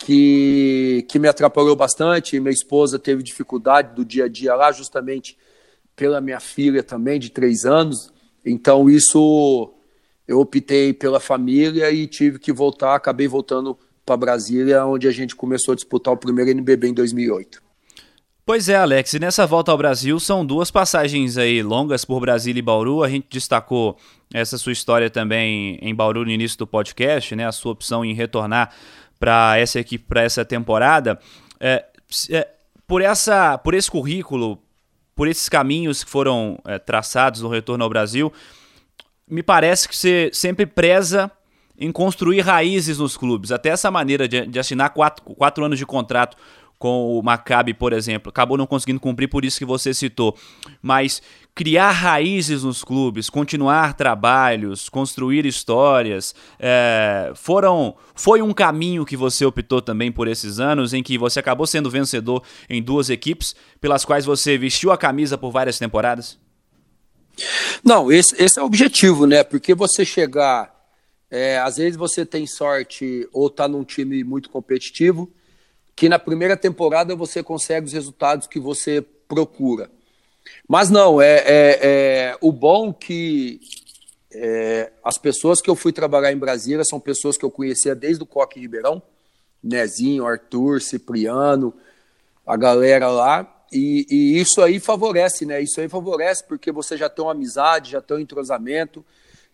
que, 0.00 1.04
que 1.08 1.18
me 1.18 1.28
atrapalhou 1.28 1.76
bastante. 1.76 2.40
Minha 2.40 2.52
esposa 2.52 2.98
teve 2.98 3.22
dificuldade 3.22 3.94
do 3.94 4.04
dia 4.04 4.24
a 4.24 4.28
dia 4.28 4.54
lá, 4.54 4.72
justamente 4.72 5.36
pela 5.94 6.20
minha 6.20 6.40
filha 6.40 6.82
também, 6.82 7.20
de 7.20 7.30
três 7.30 7.64
anos. 7.64 8.10
Então, 8.44 8.88
isso 8.88 9.72
eu 10.26 10.40
optei 10.40 10.92
pela 10.92 11.20
família 11.20 11.90
e 11.90 12.06
tive 12.06 12.38
que 12.38 12.52
voltar, 12.52 12.94
acabei 12.94 13.28
voltando 13.28 13.78
para 14.06 14.16
Brasília, 14.16 14.84
onde 14.86 15.06
a 15.06 15.12
gente 15.12 15.36
começou 15.36 15.72
a 15.72 15.74
disputar 15.74 16.14
o 16.14 16.16
primeiro 16.16 16.50
NBB 16.50 16.88
em 16.88 16.94
2008. 16.94 17.62
Pois 18.46 18.68
é, 18.68 18.74
Alex, 18.74 19.12
e 19.12 19.20
nessa 19.20 19.46
volta 19.46 19.70
ao 19.70 19.78
Brasil 19.78 20.18
são 20.18 20.44
duas 20.44 20.70
passagens 20.70 21.36
aí 21.36 21.62
longas 21.62 22.04
por 22.04 22.18
Brasília 22.20 22.58
e 22.58 22.62
Bauru. 22.62 23.04
A 23.04 23.08
gente 23.08 23.26
destacou 23.30 23.96
essa 24.32 24.56
sua 24.56 24.72
história 24.72 25.10
também 25.10 25.78
em 25.82 25.94
Bauru 25.94 26.24
no 26.24 26.30
início 26.30 26.58
do 26.58 26.66
podcast, 26.66 27.36
né? 27.36 27.46
A 27.46 27.52
sua 27.52 27.72
opção 27.72 28.04
em 28.04 28.14
retornar 28.14 28.74
para 29.20 29.58
essa 29.58 29.78
equipe 29.78 30.04
para 30.08 30.22
essa 30.22 30.44
temporada. 30.44 31.20
É, 31.60 31.84
é, 32.30 32.48
por 32.86 33.02
essa, 33.02 33.58
por 33.58 33.74
esse 33.74 33.90
currículo, 33.90 34.58
por 35.14 35.28
esses 35.28 35.48
caminhos 35.48 36.02
que 36.02 36.10
foram 36.10 36.58
é, 36.66 36.78
traçados 36.78 37.42
no 37.42 37.48
retorno 37.48 37.84
ao 37.84 37.90
Brasil, 37.90 38.32
me 39.28 39.42
parece 39.42 39.86
que 39.86 39.94
você 39.94 40.30
sempre 40.32 40.66
preza 40.66 41.30
em 41.78 41.92
construir 41.92 42.40
raízes 42.40 42.98
nos 42.98 43.16
clubes. 43.16 43.52
Até 43.52 43.68
essa 43.68 43.90
maneira 43.90 44.26
de, 44.26 44.46
de 44.46 44.58
assinar 44.58 44.90
quatro, 44.90 45.24
quatro 45.34 45.64
anos 45.64 45.78
de 45.78 45.86
contrato 45.86 46.36
com 46.80 47.18
o 47.18 47.22
Maccabi, 47.22 47.74
por 47.74 47.92
exemplo, 47.92 48.30
acabou 48.30 48.56
não 48.56 48.66
conseguindo 48.66 48.98
cumprir, 48.98 49.28
por 49.28 49.44
isso 49.44 49.58
que 49.58 49.66
você 49.66 49.92
citou. 49.92 50.34
Mas 50.80 51.20
criar 51.54 51.90
raízes 51.90 52.64
nos 52.64 52.82
clubes, 52.82 53.28
continuar 53.28 53.92
trabalhos, 53.92 54.88
construir 54.88 55.44
histórias, 55.44 56.34
é, 56.58 57.32
foram 57.34 57.94
foi 58.14 58.40
um 58.40 58.54
caminho 58.54 59.04
que 59.04 59.14
você 59.14 59.44
optou 59.44 59.82
também 59.82 60.10
por 60.10 60.26
esses 60.26 60.58
anos, 60.58 60.94
em 60.94 61.02
que 61.02 61.18
você 61.18 61.38
acabou 61.38 61.66
sendo 61.66 61.90
vencedor 61.90 62.42
em 62.66 62.82
duas 62.82 63.10
equipes, 63.10 63.54
pelas 63.78 64.02
quais 64.02 64.24
você 64.24 64.56
vestiu 64.56 64.90
a 64.90 64.96
camisa 64.96 65.36
por 65.36 65.50
várias 65.50 65.78
temporadas? 65.78 66.38
Não, 67.84 68.10
esse, 68.10 68.34
esse 68.42 68.58
é 68.58 68.62
o 68.62 68.66
objetivo, 68.66 69.26
né? 69.26 69.44
Porque 69.44 69.74
você 69.74 70.02
chegar, 70.02 70.74
é, 71.30 71.58
às 71.58 71.76
vezes 71.76 71.98
você 71.98 72.24
tem 72.24 72.46
sorte 72.46 73.28
ou 73.34 73.50
tá 73.50 73.68
num 73.68 73.84
time 73.84 74.24
muito 74.24 74.48
competitivo, 74.48 75.30
que 76.00 76.08
na 76.08 76.18
primeira 76.18 76.56
temporada 76.56 77.14
você 77.14 77.42
consegue 77.42 77.84
os 77.84 77.92
resultados 77.92 78.46
que 78.46 78.58
você 78.58 79.02
procura. 79.28 79.90
Mas 80.66 80.88
não, 80.88 81.20
é, 81.20 81.44
é, 81.44 81.78
é 81.82 82.38
o 82.40 82.50
bom 82.50 82.90
que 82.90 83.60
é, 84.32 84.92
as 85.04 85.18
pessoas 85.18 85.60
que 85.60 85.68
eu 85.68 85.76
fui 85.76 85.92
trabalhar 85.92 86.32
em 86.32 86.38
Brasília 86.38 86.86
são 86.86 86.98
pessoas 86.98 87.36
que 87.36 87.44
eu 87.44 87.50
conhecia 87.50 87.94
desde 87.94 88.22
o 88.22 88.26
Coque 88.26 88.58
Ribeirão, 88.58 89.02
Nezinho, 89.62 90.26
Arthur, 90.26 90.80
Cipriano, 90.80 91.74
a 92.46 92.56
galera 92.56 93.10
lá, 93.10 93.62
e, 93.70 94.06
e, 94.08 94.40
isso 94.40 94.62
aí 94.62 94.80
favorece, 94.80 95.44
né? 95.44 95.60
Isso 95.60 95.82
aí 95.82 95.88
favorece 95.88 96.42
porque 96.48 96.72
você 96.72 96.96
já 96.96 97.10
tem 97.10 97.22
uma 97.22 97.32
amizade, 97.32 97.90
já 97.90 98.00
tem 98.00 98.16
um 98.16 98.20
entrosamento, 98.20 99.04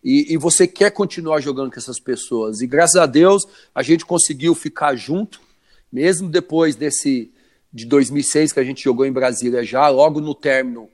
e, 0.04 0.32
e 0.32 0.36
você 0.36 0.68
quer 0.68 0.92
continuar 0.92 1.40
jogando 1.40 1.72
com 1.72 1.80
essas 1.80 1.98
pessoas. 1.98 2.60
E 2.60 2.68
graças 2.68 2.94
a 2.94 3.06
Deus 3.06 3.48
a 3.74 3.82
gente 3.82 4.06
conseguiu 4.06 4.54
ficar 4.54 4.94
junto, 4.94 5.44
mesmo 5.92 6.28
depois 6.28 6.74
desse 6.76 7.32
de 7.72 7.84
2006 7.84 8.52
que 8.52 8.60
a 8.60 8.64
gente 8.64 8.82
jogou 8.82 9.04
em 9.04 9.12
Brasília 9.12 9.62
já, 9.62 9.88
logo 9.88 10.20
no 10.20 10.34
término 10.34 10.88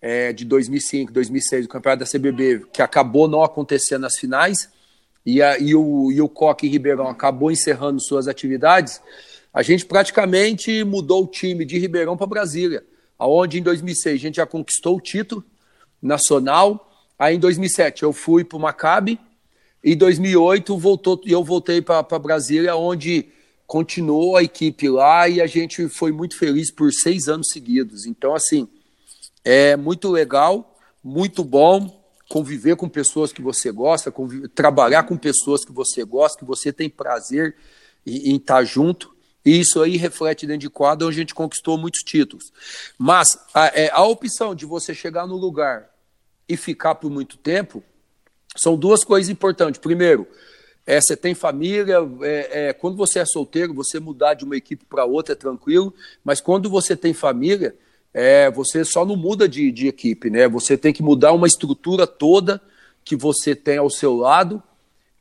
é, 0.00 0.32
de 0.32 0.44
2005, 0.44 1.12
2006, 1.12 1.66
o 1.66 1.68
campeonato 1.68 2.04
da 2.04 2.10
CBB, 2.10 2.66
que 2.72 2.82
acabou 2.82 3.26
não 3.26 3.42
acontecendo 3.42 4.02
nas 4.02 4.16
finais, 4.16 4.68
e, 5.24 5.42
a, 5.42 5.58
e, 5.58 5.74
o, 5.74 6.12
e 6.12 6.20
o 6.20 6.28
Coque 6.28 6.68
Ribeirão 6.68 7.08
acabou 7.08 7.50
encerrando 7.50 8.00
suas 8.00 8.28
atividades, 8.28 9.00
a 9.52 9.62
gente 9.62 9.86
praticamente 9.86 10.84
mudou 10.84 11.24
o 11.24 11.26
time 11.26 11.64
de 11.64 11.78
Ribeirão 11.78 12.16
para 12.16 12.26
Brasília, 12.26 12.84
aonde 13.18 13.58
em 13.58 13.62
2006 13.62 14.14
a 14.14 14.18
gente 14.18 14.36
já 14.36 14.46
conquistou 14.46 14.96
o 14.96 15.00
título 15.00 15.42
nacional, 16.00 16.92
aí 17.18 17.34
em 17.34 17.40
2007 17.40 18.02
eu 18.02 18.12
fui 18.12 18.44
para 18.44 18.58
o 18.58 18.60
Maccabi, 18.60 19.18
e 19.82 19.94
em 19.94 19.96
2008 19.96 20.76
voltou, 20.76 21.20
eu 21.24 21.42
voltei 21.42 21.80
para 21.80 22.02
Brasília, 22.18 22.76
onde 22.76 23.30
continuou 23.66 24.36
a 24.36 24.42
equipe 24.42 24.88
lá 24.88 25.28
e 25.28 25.40
a 25.40 25.46
gente 25.46 25.88
foi 25.88 26.12
muito 26.12 26.38
feliz 26.38 26.70
por 26.70 26.92
seis 26.92 27.28
anos 27.28 27.48
seguidos. 27.50 28.06
Então, 28.06 28.34
assim, 28.34 28.68
é 29.44 29.76
muito 29.76 30.10
legal, 30.10 30.78
muito 31.02 31.42
bom 31.42 32.04
conviver 32.28 32.76
com 32.76 32.88
pessoas 32.88 33.32
que 33.32 33.40
você 33.40 33.70
gosta, 33.70 34.12
trabalhar 34.54 35.04
com 35.04 35.16
pessoas 35.16 35.64
que 35.64 35.72
você 35.72 36.04
gosta, 36.04 36.38
que 36.38 36.44
você 36.44 36.72
tem 36.72 36.88
prazer 36.88 37.56
em, 38.04 38.32
em 38.32 38.36
estar 38.36 38.64
junto. 38.64 39.14
E 39.44 39.60
isso 39.60 39.80
aí 39.80 39.96
reflete 39.96 40.46
dentro 40.46 40.62
de 40.62 40.70
quadro 40.70 41.06
onde 41.06 41.16
a 41.16 41.20
gente 41.20 41.34
conquistou 41.34 41.78
muitos 41.78 42.00
títulos. 42.00 42.52
Mas 42.98 43.28
a, 43.54 43.66
é, 43.66 43.90
a 43.92 44.02
opção 44.02 44.54
de 44.54 44.66
você 44.66 44.92
chegar 44.92 45.26
no 45.26 45.36
lugar 45.36 45.88
e 46.48 46.56
ficar 46.56 46.96
por 46.96 47.10
muito 47.10 47.36
tempo 47.36 47.82
são 48.56 48.76
duas 48.76 49.04
coisas 49.04 49.30
importantes. 49.30 49.80
Primeiro, 49.80 50.26
é, 50.86 51.00
você 51.00 51.16
tem 51.16 51.34
família, 51.34 51.96
é, 52.22 52.68
é, 52.68 52.72
quando 52.72 52.96
você 52.96 53.18
é 53.18 53.24
solteiro, 53.24 53.74
você 53.74 53.98
mudar 53.98 54.34
de 54.34 54.44
uma 54.44 54.56
equipe 54.56 54.84
para 54.84 55.04
outra 55.04 55.32
é 55.32 55.36
tranquilo, 55.36 55.92
mas 56.22 56.40
quando 56.40 56.70
você 56.70 56.94
tem 56.94 57.12
família, 57.12 57.74
é, 58.14 58.48
você 58.52 58.84
só 58.84 59.04
não 59.04 59.16
muda 59.16 59.48
de, 59.48 59.72
de 59.72 59.88
equipe, 59.88 60.30
né? 60.30 60.46
Você 60.46 60.76
tem 60.76 60.92
que 60.92 61.02
mudar 61.02 61.32
uma 61.32 61.48
estrutura 61.48 62.06
toda 62.06 62.62
que 63.04 63.16
você 63.16 63.54
tem 63.54 63.78
ao 63.78 63.90
seu 63.90 64.14
lado, 64.14 64.62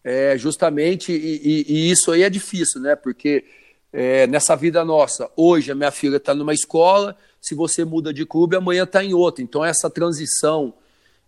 é, 0.03 0.37
justamente, 0.37 1.11
e, 1.11 1.41
e, 1.43 1.65
e, 1.67 1.91
isso 1.91 2.11
aí 2.11 2.21
é 2.21 2.29
difícil, 2.29 2.79
né? 2.79 2.95
Porque 2.95 3.43
é, 3.91 4.27
nessa 4.27 4.55
vida 4.55 4.85
nossa, 4.85 5.31
hoje 5.35 5.71
a 5.71 5.75
minha 5.75 5.91
filha 5.91 6.17
está 6.17 6.35
numa 6.35 6.53
escola, 6.53 7.17
se 7.41 7.55
você 7.55 7.83
muda 7.83 8.13
de 8.13 8.23
clube, 8.23 8.55
amanhã 8.55 8.83
está 8.83 9.03
em 9.03 9.15
outra. 9.15 9.43
Então 9.43 9.65
essa 9.65 9.89
transição 9.89 10.75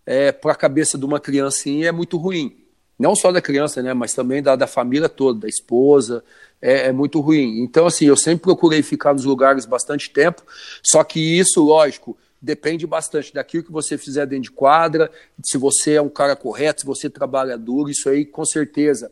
é, 0.06 0.30
para 0.30 0.52
a 0.52 0.56
cabeça 0.56 0.96
de 0.96 1.04
uma 1.04 1.18
criancinha 1.18 1.88
é 1.88 1.92
muito 1.92 2.16
ruim 2.16 2.67
não 2.98 3.14
só 3.14 3.30
da 3.30 3.40
criança, 3.40 3.80
né, 3.82 3.94
mas 3.94 4.12
também 4.12 4.42
da, 4.42 4.56
da 4.56 4.66
família 4.66 5.08
toda, 5.08 5.40
da 5.40 5.48
esposa, 5.48 6.24
é, 6.60 6.88
é, 6.88 6.92
muito 6.92 7.20
ruim. 7.20 7.60
Então, 7.60 7.86
assim, 7.86 8.06
eu 8.06 8.16
sempre 8.16 8.42
procurei 8.42 8.82
ficar 8.82 9.12
nos 9.12 9.24
lugares 9.24 9.64
bastante 9.64 10.10
tempo, 10.10 10.42
só 10.82 11.04
que 11.04 11.20
isso, 11.38 11.62
lógico, 11.62 12.16
depende 12.40 12.86
bastante 12.86 13.32
daquilo 13.32 13.64
que 13.64 13.72
você 13.72 13.96
fizer 13.96 14.26
dentro 14.26 14.44
de 14.44 14.50
quadra, 14.50 15.10
se 15.44 15.56
você 15.56 15.94
é 15.94 16.02
um 16.02 16.08
cara 16.08 16.34
correto, 16.34 16.80
se 16.80 16.86
você 16.86 17.08
trabalha 17.08 17.56
duro, 17.56 17.90
isso 17.90 18.08
aí 18.08 18.24
com 18.24 18.44
certeza 18.44 19.10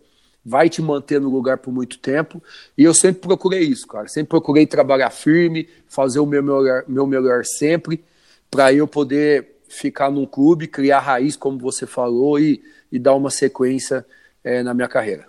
vai 0.49 0.71
te 0.71 0.81
manter 0.81 1.21
no 1.21 1.29
lugar 1.29 1.59
por 1.59 1.73
muito 1.73 1.99
tempo. 1.99 2.41
E 2.79 2.85
eu 2.85 2.95
sempre 2.95 3.21
procurei 3.21 3.63
isso, 3.63 3.85
cara. 3.85 4.07
Sempre 4.07 4.29
procurei 4.29 4.65
trabalhar 4.65 5.11
firme, 5.11 5.69
fazer 5.89 6.21
o 6.21 6.27
meu 6.27 6.41
melhor, 6.41 6.85
meu 6.87 7.05
melhor 7.05 7.45
sempre, 7.45 8.05
para 8.49 8.73
eu 8.73 8.87
poder 8.87 9.57
ficar 9.69 10.09
num 10.09 10.25
clube, 10.25 10.69
criar 10.69 11.01
raiz, 11.01 11.35
como 11.35 11.59
você 11.59 11.85
falou, 11.85 12.39
e 12.39 12.63
e 12.97 12.99
dar 12.99 13.15
uma 13.15 13.31
sequência 13.31 14.05
é, 14.43 14.63
na 14.63 14.73
minha 14.73 14.89
carreira. 14.89 15.27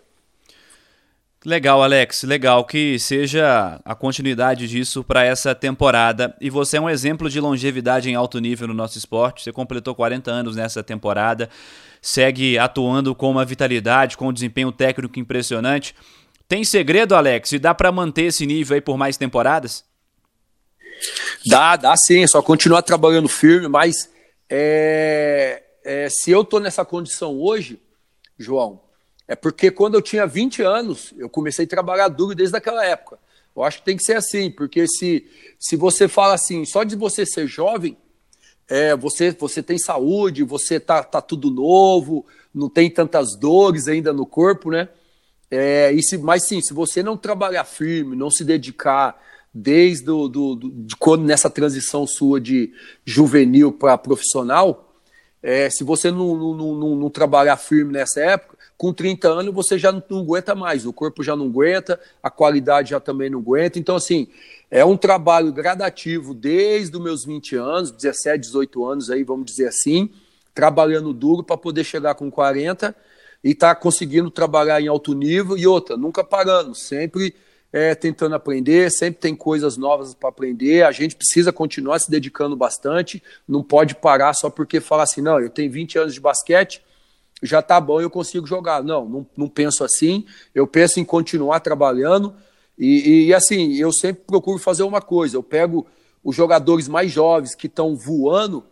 Legal, 1.46 1.84
Alex, 1.84 2.24
legal 2.24 2.66
que 2.66 2.98
seja 2.98 3.80
a 3.86 3.94
continuidade 3.94 4.68
disso 4.68 5.04
para 5.04 5.24
essa 5.24 5.54
temporada. 5.54 6.36
E 6.42 6.50
você 6.50 6.78
é 6.78 6.82
um 6.82 6.90
exemplo 6.90 7.30
de 7.30 7.40
longevidade 7.40 8.10
em 8.10 8.16
alto 8.16 8.40
nível 8.40 8.68
no 8.68 8.74
nosso 8.74 8.98
esporte. 8.98 9.44
Você 9.44 9.52
completou 9.52 9.94
40 9.94 10.32
anos 10.32 10.56
nessa 10.56 10.82
temporada, 10.82 11.50
segue 12.02 12.58
atuando 12.58 13.14
com 13.14 13.30
uma 13.30 13.46
vitalidade, 13.46 14.18
com 14.18 14.30
um 14.30 14.34
desempenho 14.34 14.72
técnico 14.72 15.20
impressionante. 15.20 15.94
Tem 16.48 16.64
segredo, 16.64 17.16
Alex? 17.16 17.52
E 17.52 17.60
dá 17.60 17.74
para 17.74 17.92
manter 17.92 18.24
esse 18.24 18.46
nível 18.46 18.76
aí 18.76 18.82
por 18.82 18.98
mais 18.98 19.16
temporadas? 19.18 19.84
Dá, 21.46 21.76
dá 21.76 21.96
sim. 21.96 22.24
É 22.24 22.28
só 22.28 22.42
continuar 22.42 22.82
trabalhando 22.82 23.30
firme, 23.30 23.68
mas 23.68 24.10
é, 24.50 25.64
é, 25.88 26.10
se 26.10 26.32
eu 26.32 26.42
estou 26.42 26.60
nessa 26.60 26.84
condição 26.84 27.40
hoje, 27.40 27.80
João, 28.38 28.82
é 29.26 29.38
porque 29.38 29.72
quando 29.72 29.96
eu 29.96 30.02
tinha 30.02 30.28
20 30.28 30.62
anos, 30.62 31.14
eu 31.18 31.30
comecei 31.30 31.64
a 31.64 31.68
trabalhar 31.68 32.10
duro 32.10 32.36
desde 32.36 32.58
aquela 32.58 32.86
época. 32.86 33.18
Eu 33.56 33.64
acho 33.64 33.78
que 33.80 33.86
tem 33.86 33.96
que 33.96 34.04
ser 34.04 34.18
assim, 34.18 34.52
porque 34.52 34.86
se, 34.86 35.26
se 35.58 35.78
você 35.78 36.10
fala 36.10 36.34
assim, 36.34 36.66
só 36.66 36.84
de 36.84 36.98
você 36.98 37.26
ser 37.26 37.48
jovem, 37.48 37.96
é, 38.68 38.98
você, 38.98 39.32
você 39.32 39.64
tem 39.64 39.78
saúde, 39.78 40.44
você 40.44 40.78
tá, 40.78 41.02
tá 41.02 41.22
tudo 41.22 41.50
novo, 41.50 42.26
não 42.54 42.70
tem 42.70 42.90
tantas 42.90 43.38
dores 43.38 43.88
ainda 43.88 44.12
no 44.12 44.26
corpo, 44.26 44.70
né? 44.70 44.90
É, 45.50 45.94
e 45.94 46.04
se, 46.04 46.18
mas 46.18 46.46
sim, 46.46 46.60
se 46.62 46.74
você 46.74 47.02
não 47.02 47.16
trabalhar 47.16 47.64
firme, 47.64 48.14
não 48.14 48.30
se 48.30 48.44
dedicar 48.44 49.18
desde 49.54 50.04
do, 50.04 50.28
do, 50.28 50.56
do 50.56 50.70
de 50.70 50.98
quando 50.98 51.24
nessa 51.24 51.50
transição 51.50 52.06
sua 52.06 52.42
de 52.42 52.74
juvenil 53.06 53.72
para 53.72 53.98
profissional, 53.98 54.87
é, 55.42 55.70
se 55.70 55.84
você 55.84 56.10
não, 56.10 56.36
não, 56.36 56.76
não, 56.76 56.96
não, 56.96 57.10
trabalhar 57.10 57.58
firme 57.58 57.94
nessa 57.94 58.20
época, 58.22 58.58
com 58.78 58.94
30 58.94 59.28
anos 59.28 59.54
você 59.54 59.78
já 59.78 59.92
não, 59.92 60.20
aguenta 60.20 60.56
mais, 60.56 60.86
o 60.86 60.94
corpo 60.94 61.24
já 61.24 61.36
não 61.36 61.46
aguenta, 61.46 62.00
a 62.22 62.30
qualidade 62.30 62.92
já 62.92 63.00
também 63.00 63.30
não 63.30 63.40
aguenta. 63.40 63.80
Então, 63.80 63.96
assim, 63.96 64.28
é 64.70 64.84
um 64.84 64.98
trabalho 64.98 65.52
gradativo 65.52 66.34
desde 66.34 66.96
os 66.98 67.04
meus 67.04 67.26
20 67.26 67.56
anos, 67.56 67.92
17, 67.92 68.40
18 68.40 68.86
anos 68.86 69.10
aí, 69.10 69.24
vamos 69.24 69.46
dizer 69.46 69.68
assim, 69.68 70.10
trabalhando 70.54 71.14
duro 71.14 71.44
para 71.44 71.58
poder 71.58 71.84
chegar 71.84 72.16
com 72.16 72.30
40 72.30 72.96
e 73.44 73.52
estar 73.52 73.76
tá 73.76 73.80
conseguindo 73.80 74.30
trabalhar 74.32 74.82
em 74.82 74.88
alto 74.88 75.14
nível 75.14 75.58
e 75.58 75.68
outra, 75.68 75.96
nunca 75.96 76.24
parando, 76.24 76.74
sempre 76.74 77.36
é, 77.72 77.94
tentando 77.94 78.36
aprender, 78.36 78.90
sempre 78.92 79.20
tem 79.20 79.36
coisas 79.36 79.78
novas 79.78 80.14
para 80.14 80.30
aprender. 80.30 80.84
A 80.84 80.92
gente 80.92 81.16
precisa 81.16 81.52
continuar 81.52 82.00
se 82.00 82.10
dedicando 82.10 82.56
bastante, 82.56 83.22
não 83.48 83.64
pode 83.64 83.96
parar 83.96 84.34
só 84.34 84.50
porque 84.50 84.80
falar 84.80 85.04
assim, 85.04 85.22
não, 85.22 85.40
eu 85.40 85.50
tenho 85.50 85.72
20 85.72 86.00
anos 86.00 86.14
de 86.14 86.20
basquete, 86.20 86.82
já 87.42 87.62
tá 87.62 87.80
bom, 87.80 88.02
eu 88.02 88.10
consigo 88.10 88.48
jogar. 88.48 88.84
Não, 88.84 89.08
não, 89.08 89.28
não 89.36 89.48
penso 89.48 89.84
assim. 89.84 90.26
Eu 90.56 90.66
penso 90.66 91.00
em 91.00 91.06
continuar 91.06 91.60
trabalhando. 91.60 92.34
E, 92.78 93.28
e, 93.28 93.34
assim, 93.34 93.76
eu 93.76 93.92
sempre 93.92 94.24
procuro 94.26 94.58
fazer 94.58 94.84
uma 94.84 95.02
coisa: 95.02 95.38
eu 95.38 95.44
pego 95.44 95.86
os 96.24 96.36
jogadores 96.36 96.88
mais 96.88 97.12
jovens 97.12 97.56
que 97.56 97.68
estão 97.68 97.96
voando, 97.96 98.64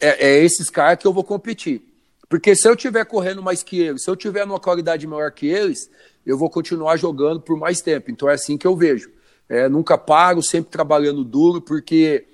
é, 0.00 0.28
é 0.28 0.44
esses 0.44 0.68
caras 0.70 0.98
que 0.98 1.06
eu 1.06 1.12
vou 1.12 1.24
competir. 1.24 1.82
Porque 2.28 2.54
se 2.54 2.68
eu 2.68 2.76
tiver 2.76 3.04
correndo 3.06 3.42
mais 3.42 3.62
que 3.62 3.80
eles, 3.80 4.04
se 4.04 4.10
eu 4.10 4.16
tiver 4.16 4.46
numa 4.46 4.60
qualidade 4.60 5.06
maior 5.06 5.32
que 5.32 5.46
eles, 5.46 5.90
eu 6.28 6.36
vou 6.36 6.50
continuar 6.50 6.98
jogando 6.98 7.40
por 7.40 7.58
mais 7.58 7.80
tempo. 7.80 8.10
Então 8.10 8.28
é 8.28 8.34
assim 8.34 8.58
que 8.58 8.66
eu 8.66 8.76
vejo. 8.76 9.10
É, 9.48 9.66
nunca 9.66 9.96
paro, 9.96 10.42
sempre 10.42 10.70
trabalhando 10.70 11.24
duro, 11.24 11.62
porque 11.62 12.26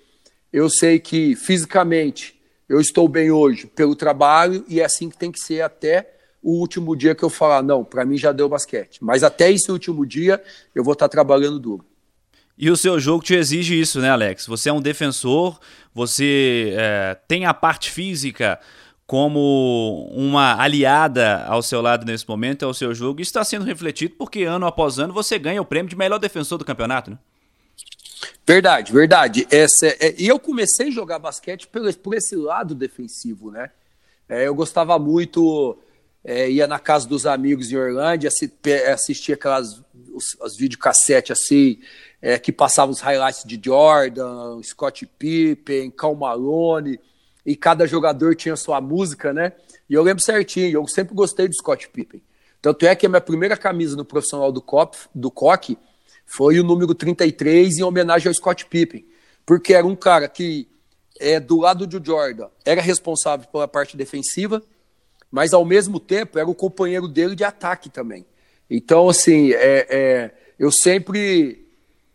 eu 0.52 0.68
sei 0.68 0.98
que 0.98 1.37
fisicamente 1.37 2.35
eu 2.68 2.80
estou 2.80 3.09
bem 3.09 3.30
hoje 3.30 3.68
pelo 3.68 3.94
trabalho 3.94 4.64
e 4.68 4.80
é 4.80 4.85
assim 4.85 5.09
que 5.09 5.16
tem 5.16 5.30
que 5.30 5.38
ser 5.38 5.61
até 5.61 6.12
o 6.42 6.59
último 6.59 6.96
dia 6.96 7.14
que 7.14 7.22
eu 7.22 7.30
falar, 7.30 7.62
não, 7.62 7.85
para 7.85 8.04
mim 8.04 8.18
já 8.18 8.33
deu 8.33 8.48
basquete. 8.48 8.98
Mas 9.00 9.22
até 9.22 9.50
esse 9.52 9.70
último 9.70 10.04
dia 10.04 10.42
eu 10.74 10.83
vou 10.83 10.94
estar 10.94 11.09
trabalhando 11.09 11.61
duro. 11.61 11.85
E 12.59 12.70
o 12.70 12.76
seu 12.76 12.98
jogo 12.98 13.22
te 13.22 13.35
exige 13.35 13.80
isso, 13.80 14.00
né, 14.00 14.11
Alex? 14.11 14.46
Você 14.46 14.68
é 14.68 14.72
um 14.72 14.80
defensor, 14.80 15.59
você 15.94 16.74
é, 16.76 17.16
tem 17.28 17.46
a 17.46 17.54
parte 17.54 17.92
física 17.92 18.59
como 19.06 20.08
uma 20.12 20.60
aliada 20.60 21.44
ao 21.44 21.62
seu 21.62 21.82
lado 21.82 22.06
nesse 22.06 22.26
momento, 22.28 22.64
ao 22.64 22.72
seu 22.72 22.94
jogo, 22.94 23.20
isso 23.20 23.30
está 23.30 23.44
sendo 23.44 23.64
refletido 23.64 24.14
porque 24.16 24.44
ano 24.44 24.66
após 24.66 24.98
ano 24.98 25.12
você 25.12 25.38
ganha 25.38 25.60
o 25.60 25.64
prêmio 25.64 25.90
de 25.90 25.96
melhor 25.96 26.18
defensor 26.18 26.58
do 26.58 26.64
campeonato, 26.64 27.10
né? 27.10 27.18
Verdade, 28.46 28.92
verdade. 28.92 29.46
Essa, 29.50 29.86
é, 29.86 30.14
e 30.18 30.26
eu 30.26 30.38
comecei 30.38 30.88
a 30.88 30.90
jogar 30.90 31.18
basquete 31.18 31.66
por, 31.66 31.94
por 31.96 32.14
esse 32.14 32.34
lado 32.36 32.74
defensivo, 32.74 33.50
né? 33.50 33.70
É, 34.28 34.46
eu 34.46 34.54
gostava 34.54 34.98
muito, 34.98 35.78
é, 36.24 36.50
ia 36.50 36.66
na 36.66 36.78
casa 36.78 37.06
dos 37.06 37.26
amigos 37.26 37.70
em 37.70 37.76
Orlândia, 37.76 38.30
assistia 38.92 39.34
aquelas 39.34 39.82
os, 40.14 40.36
os 40.40 40.56
videocassete 40.56 41.32
assim, 41.32 41.78
é, 42.22 42.38
que 42.38 42.52
passavam 42.52 42.92
os 42.92 43.00
highlights 43.00 43.44
de 43.44 43.60
Jordan, 43.62 44.62
Scott 44.62 45.04
Pippen, 45.18 45.90
Cal 45.90 46.14
Malone, 46.14 46.98
e 47.44 47.54
cada 47.54 47.87
jogador 47.87 48.35
tinha 48.35 48.57
sua 48.57 48.80
música, 48.80 49.33
né? 49.33 49.52
E 49.88 49.94
eu 49.94 50.02
lembro 50.02 50.22
certinho, 50.22 50.70
eu 50.70 50.88
sempre 50.88 51.14
gostei 51.14 51.46
do 51.46 51.54
Scott 51.54 51.88
Pippen. 51.88 52.22
Tanto 52.62 52.87
é 52.87 52.94
que 52.94 53.04
a 53.04 53.09
minha 53.09 53.20
primeira 53.20 53.57
camisa 53.57 53.96
no 53.96 54.04
profissional 54.04 54.50
do, 54.50 54.62
Cop, 54.62 54.96
do 55.14 55.30
Coque 55.30 55.76
foi 56.24 56.59
o 56.59 56.64
número 56.64 56.94
33 56.94 57.78
em 57.78 57.83
homenagem 57.83 58.28
ao 58.28 58.35
Scott 58.35 58.64
Pippen, 58.66 59.04
porque 59.44 59.74
era 59.74 59.87
um 59.87 59.94
cara 59.94 60.28
que, 60.28 60.66
é, 61.20 61.38
do 61.38 61.61
lado 61.61 61.87
do 61.87 62.02
Jordan, 62.02 62.48
era 62.64 62.80
responsável 62.80 63.46
pela 63.52 63.68
parte 63.68 63.96
defensiva, 63.96 64.62
mas 65.30 65.52
ao 65.52 65.64
mesmo 65.64 66.00
tempo 66.00 66.38
era 66.38 66.48
o 66.48 66.54
companheiro 66.54 67.07
dele 67.07 67.35
de 67.35 67.44
ataque 67.44 67.90
também. 67.90 68.24
Então, 68.70 69.11
assim, 69.11 69.52
é, 69.52 69.87
é 69.90 70.30
eu 70.59 70.70
sempre 70.70 71.66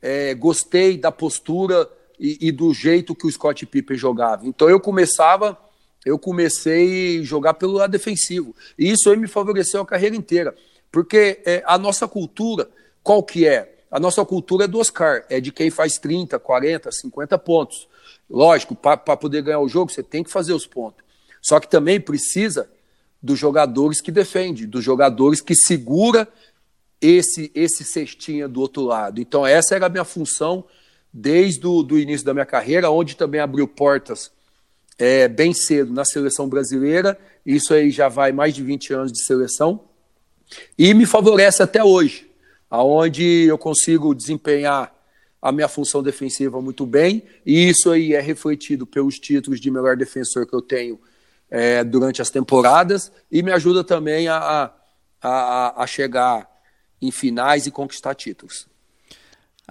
é, 0.02 0.34
gostei 0.34 0.98
da 0.98 1.12
postura 1.12 1.88
e, 2.20 2.38
e, 2.42 2.52
do 2.52 2.74
jeito 2.74 3.16
que 3.16 3.26
o 3.26 3.32
Scott 3.32 3.66
Pippen 3.66 3.98
jogava. 3.98 4.46
Então 4.46 4.70
eu 4.70 4.80
começava, 4.80 5.58
eu 6.06 6.20
comecei 6.20 7.20
a 7.20 7.24
jogar 7.24 7.54
pelo 7.54 7.74
lado 7.74 7.92
defensivo. 7.92 8.56
E 8.78 8.92
isso 8.92 9.10
aí 9.10 9.18
me 9.18 9.28
favoreceu 9.28 9.82
a 9.82 9.86
carreira 9.86 10.16
inteira. 10.16 10.56
Porque 10.92 11.42
é, 11.46 11.64
a 11.66 11.78
nossa 11.78 12.08
cultura, 12.08 12.70
qual 13.02 13.24
que 13.24 13.48
é? 13.48 13.78
A 13.90 14.00
nossa 14.00 14.24
cultura 14.26 14.66
é 14.66 14.68
do 14.68 14.80
Oscar, 14.80 15.24
é 15.30 15.40
de 15.40 15.52
quem 15.52 15.70
faz 15.70 15.98
30, 15.98 16.38
40, 16.38 16.92
50 16.92 17.38
pontos. 17.38 17.88
Lógico, 18.30 18.76
para 18.76 18.98
poder 18.98 19.42
ganhar 19.42 19.60
o 19.60 19.70
jogo, 19.70 19.92
você 19.92 20.04
tem 20.04 20.24
que 20.24 20.30
fazer 20.30 20.54
os 20.54 20.68
pontos. 20.68 21.04
Só 21.42 21.60
que 21.60 21.70
também 21.70 22.00
precisa 22.00 22.70
dos 23.22 23.40
jogadores 23.40 24.02
que 24.02 24.12
defendem, 24.12 24.68
dos 24.68 24.84
jogadores 24.84 25.42
que 25.42 25.56
segura 25.56 26.28
esse 27.02 27.50
esse 27.56 27.84
cestinha 27.84 28.48
do 28.48 28.62
outro 28.62 28.84
lado. 28.84 29.22
Então 29.22 29.46
essa 29.46 29.76
era 29.76 29.86
a 29.86 29.90
minha 29.90 30.04
função 30.04 30.66
desde 31.13 31.65
o 31.65 31.84
do 31.84 31.98
início 31.98 32.26
da 32.26 32.34
minha 32.34 32.45
carreira, 32.45 32.89
onde 32.89 33.15
também 33.15 33.41
abriu 33.41 33.67
portas 33.67 34.32
é, 34.98 35.28
bem 35.28 35.54
cedo 35.54 35.93
na 35.93 36.06
seleção 36.06 36.48
brasileira. 36.48 37.17
Isso 37.45 37.74
aí 37.74 37.89
já 37.89 38.10
vai 38.10 38.32
mais 38.32 38.54
de 38.54 38.63
20 38.63 38.93
anos 38.93 39.12
de 39.12 39.24
seleção. 39.24 39.82
E 40.78 40.93
me 40.93 41.06
favorece 41.06 41.63
até 41.63 41.84
hoje, 41.84 42.30
aonde 42.69 43.24
eu 43.24 43.58
consigo 43.58 44.13
desempenhar 44.13 44.93
a 45.41 45.52
minha 45.52 45.67
função 45.67 46.04
defensiva 46.04 46.62
muito 46.62 46.86
bem, 46.86 47.24
e 47.45 47.69
isso 47.69 47.89
aí 47.89 48.13
é 48.13 48.19
refletido 48.19 48.86
pelos 48.86 49.17
títulos 49.17 49.62
de 49.62 49.72
melhor 49.72 49.95
defensor 49.95 50.45
que 50.45 50.54
eu 50.54 50.62
tenho 50.62 51.00
é, 51.50 51.82
durante 51.84 52.22
as 52.22 52.30
temporadas, 52.30 53.12
e 53.32 53.41
me 53.41 53.52
ajuda 53.52 53.84
também 53.84 54.28
a, 54.28 54.72
a, 55.22 55.84
a 55.84 55.88
chegar 55.88 56.50
em 57.02 57.12
finais 57.12 57.65
e 57.65 57.72
conquistar 57.72 58.15
títulos. 58.15 58.67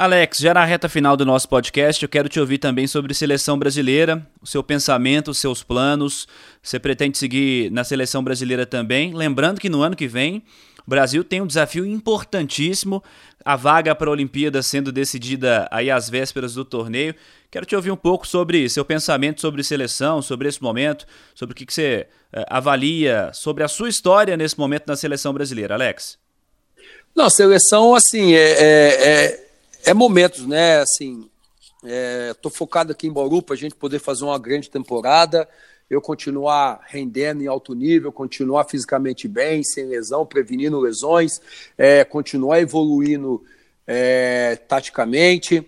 Alex, 0.00 0.38
já 0.38 0.54
na 0.54 0.64
reta 0.64 0.88
final 0.88 1.16
do 1.16 1.26
nosso 1.26 1.48
podcast, 1.48 2.00
eu 2.00 2.08
quero 2.08 2.28
te 2.28 2.38
ouvir 2.38 2.58
também 2.58 2.86
sobre 2.86 3.12
seleção 3.12 3.58
brasileira, 3.58 4.24
o 4.40 4.46
seu 4.46 4.62
pensamento, 4.62 5.32
os 5.32 5.38
seus 5.38 5.64
planos. 5.64 6.28
Você 6.62 6.78
pretende 6.78 7.18
seguir 7.18 7.68
na 7.72 7.82
seleção 7.82 8.22
brasileira 8.22 8.64
também? 8.64 9.12
Lembrando 9.12 9.60
que 9.60 9.68
no 9.68 9.82
ano 9.82 9.96
que 9.96 10.06
vem, 10.06 10.44
o 10.86 10.88
Brasil 10.88 11.24
tem 11.24 11.40
um 11.40 11.48
desafio 11.48 11.84
importantíssimo, 11.84 13.02
a 13.44 13.56
vaga 13.56 13.92
para 13.92 14.08
a 14.08 14.12
Olimpíada 14.12 14.62
sendo 14.62 14.92
decidida 14.92 15.66
aí 15.68 15.90
às 15.90 16.08
vésperas 16.08 16.54
do 16.54 16.64
torneio. 16.64 17.12
Quero 17.50 17.66
te 17.66 17.74
ouvir 17.74 17.90
um 17.90 17.96
pouco 17.96 18.24
sobre 18.24 18.68
seu 18.68 18.84
pensamento 18.84 19.40
sobre 19.40 19.64
seleção, 19.64 20.22
sobre 20.22 20.48
esse 20.48 20.62
momento, 20.62 21.06
sobre 21.34 21.54
o 21.54 21.56
que, 21.56 21.66
que 21.66 21.74
você 21.74 22.06
eh, 22.32 22.46
avalia, 22.48 23.32
sobre 23.34 23.64
a 23.64 23.68
sua 23.68 23.88
história 23.88 24.36
nesse 24.36 24.56
momento 24.56 24.84
na 24.86 24.94
seleção 24.94 25.34
brasileira, 25.34 25.74
Alex. 25.74 26.16
Não, 27.16 27.28
seleção, 27.28 27.96
assim, 27.96 28.34
é, 28.34 28.52
é, 28.52 29.08
é 29.08 29.47
é 29.84 29.94
momentos, 29.94 30.46
né? 30.46 30.80
Assim, 30.80 31.28
estou 32.30 32.50
é, 32.50 32.54
focado 32.54 32.92
aqui 32.92 33.06
em 33.06 33.12
Bauru 33.12 33.42
para 33.42 33.54
a 33.54 33.58
gente 33.58 33.74
poder 33.74 33.98
fazer 33.98 34.24
uma 34.24 34.38
grande 34.38 34.70
temporada, 34.70 35.48
eu 35.88 36.00
continuar 36.00 36.80
rendendo 36.86 37.42
em 37.42 37.46
alto 37.46 37.74
nível, 37.74 38.12
continuar 38.12 38.64
fisicamente 38.64 39.26
bem, 39.26 39.62
sem 39.64 39.86
lesão, 39.86 40.26
prevenindo 40.26 40.78
lesões, 40.78 41.40
é, 41.78 42.04
continuar 42.04 42.60
evoluindo 42.60 43.42
é, 43.86 44.56
taticamente. 44.56 45.66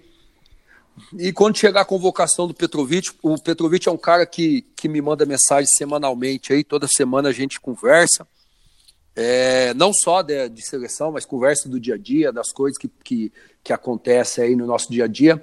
E 1.16 1.32
quando 1.32 1.56
chegar 1.56 1.80
a 1.80 1.86
convocação 1.86 2.46
do 2.46 2.52
Petrovic, 2.52 3.12
o 3.22 3.40
Petrovic 3.40 3.88
é 3.88 3.92
um 3.92 3.96
cara 3.96 4.26
que, 4.26 4.62
que 4.76 4.88
me 4.88 5.00
manda 5.00 5.24
mensagem 5.24 5.66
semanalmente 5.66 6.52
aí, 6.52 6.62
toda 6.62 6.86
semana 6.86 7.30
a 7.30 7.32
gente 7.32 7.58
conversa 7.58 8.26
é, 9.14 9.74
não 9.74 9.92
só 9.92 10.22
de, 10.22 10.48
de, 10.48 10.62
seleção, 10.62 11.12
mas 11.12 11.26
conversa 11.26 11.68
do 11.68 11.80
dia 11.80 11.94
a 11.94 11.98
dia, 11.98 12.32
das 12.32 12.52
coisas 12.52 12.78
que, 12.78 12.88
que, 12.88 13.32
que 13.62 13.72
acontecem 13.72 14.44
aí 14.44 14.56
no 14.56 14.66
nosso 14.66 14.90
dia 14.90 15.04
a 15.04 15.08
dia. 15.08 15.42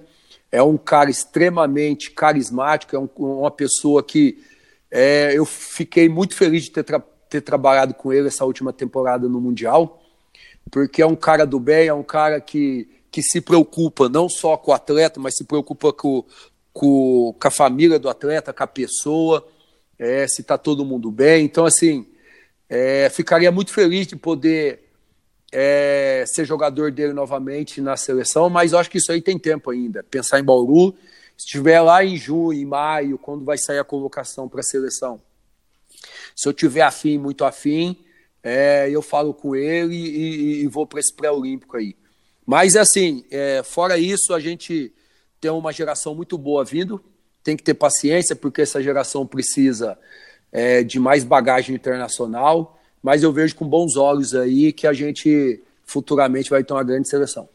É 0.52 0.62
um 0.62 0.78
cara 0.78 1.10
extremamente 1.10 2.12
carismático, 2.12 2.96
é 2.96 3.00
um, 3.00 3.10
uma 3.18 3.52
pessoa 3.52 4.02
que 4.04 4.38
é, 4.90 5.38
eu 5.38 5.46
fiquei 5.46 6.08
muito 6.08 6.36
feliz 6.36 6.64
de 6.64 6.72
ter, 6.72 6.84
tra 6.84 7.00
ter 7.30 7.42
trabalhado 7.42 7.94
com 7.94 8.14
ele 8.14 8.28
essa 8.28 8.46
última 8.46 8.72
temporada 8.72 9.28
no 9.28 9.42
Mundial, 9.42 10.02
porque 10.72 11.02
é 11.02 11.06
um 11.06 11.16
cara 11.16 11.46
do 11.46 11.60
bem, 11.60 11.88
é 11.88 11.94
um 11.94 12.04
cara 12.04 12.40
que, 12.40 12.88
que 13.12 13.22
se 13.22 13.42
preocupa 13.42 14.08
não 14.08 14.30
só 14.30 14.56
com 14.56 14.72
o 14.72 14.74
atleta, 14.74 15.20
mas 15.20 15.36
se 15.36 15.44
preocupa 15.44 15.92
com, 15.92 16.24
com, 16.72 17.36
com 17.38 17.48
a 17.48 17.52
família 17.52 18.00
do 18.00 18.10
atleta, 18.10 18.54
com 18.54 18.64
a 18.64 18.68
pessoa, 18.68 19.46
é, 20.00 20.26
se 20.28 20.42
está 20.42 20.58
todo 20.58 20.86
mundo 20.86 21.12
bem. 21.12 21.44
Então, 21.44 21.66
assim, 21.66 22.08
é, 22.70 23.10
ficaria 23.10 23.52
muito 23.52 23.74
feliz 23.74 24.08
de 24.08 24.16
poder 24.16 24.87
é, 25.52 26.24
ser 26.28 26.46
jogador 26.46 26.92
dele 26.92 27.14
novamente 27.14 27.82
na 27.82 27.96
seleção, 27.96 28.50
mas 28.50 28.74
eu 28.74 28.80
acho 28.80 28.90
que 28.90 28.98
isso 28.98 29.12
aí 29.12 29.22
tem 29.22 29.38
tempo 29.40 29.72
ainda. 29.72 30.04
Pensar 30.04 30.40
em 30.40 30.44
Bauru, 30.44 30.96
se 31.38 31.46
estiver 31.46 31.80
lá 31.82 32.04
em 32.04 32.18
junho, 32.18 32.54
em 32.54 32.66
maio, 32.66 33.18
quando 33.18 33.46
vai 33.46 33.58
sair 33.58 33.80
a 33.80 33.84
convocação 33.84 34.50
para 34.50 34.60
a 34.60 34.64
seleção. 34.64 35.22
Se 36.36 36.48
eu 36.48 36.54
tiver 36.54 36.82
afim, 36.82 37.18
muito 37.18 37.46
afim, 37.46 37.98
é, 38.44 38.90
eu 38.90 39.02
falo 39.02 39.34
com 39.34 39.56
ele 39.56 39.96
e, 39.96 40.64
e 40.64 40.68
vou 40.68 40.86
para 40.86 41.00
esse 41.00 41.14
pré-olímpico 41.14 41.78
aí. 41.78 41.96
Mas 42.46 42.76
assim, 42.76 43.26
é, 43.30 43.62
fora 43.64 43.98
isso, 43.98 44.34
a 44.34 44.40
gente 44.40 44.94
tem 45.40 45.52
uma 45.52 45.72
geração 45.72 46.16
muito 46.16 46.38
boa 46.38 46.64
vindo, 46.64 47.04
tem 47.44 47.56
que 47.56 47.64
ter 47.64 47.74
paciência, 47.74 48.36
porque 48.36 48.62
essa 48.62 48.82
geração 48.82 49.26
precisa 49.26 49.98
é, 50.52 50.84
de 50.84 51.00
mais 51.00 51.24
bagagem 51.24 51.76
internacional, 51.76 52.77
mas 53.08 53.24
eu 53.24 53.32
vejo 53.32 53.56
com 53.56 53.66
bons 53.66 53.96
olhos 53.96 54.36
aí 54.36 54.74
que 54.74 54.86
a 54.86 54.92
gente 54.92 55.64
futuramente 55.86 56.50
vai 56.50 56.62
ter 56.62 56.74
uma 56.74 56.84
grande 56.84 57.08
seleção. 57.08 57.48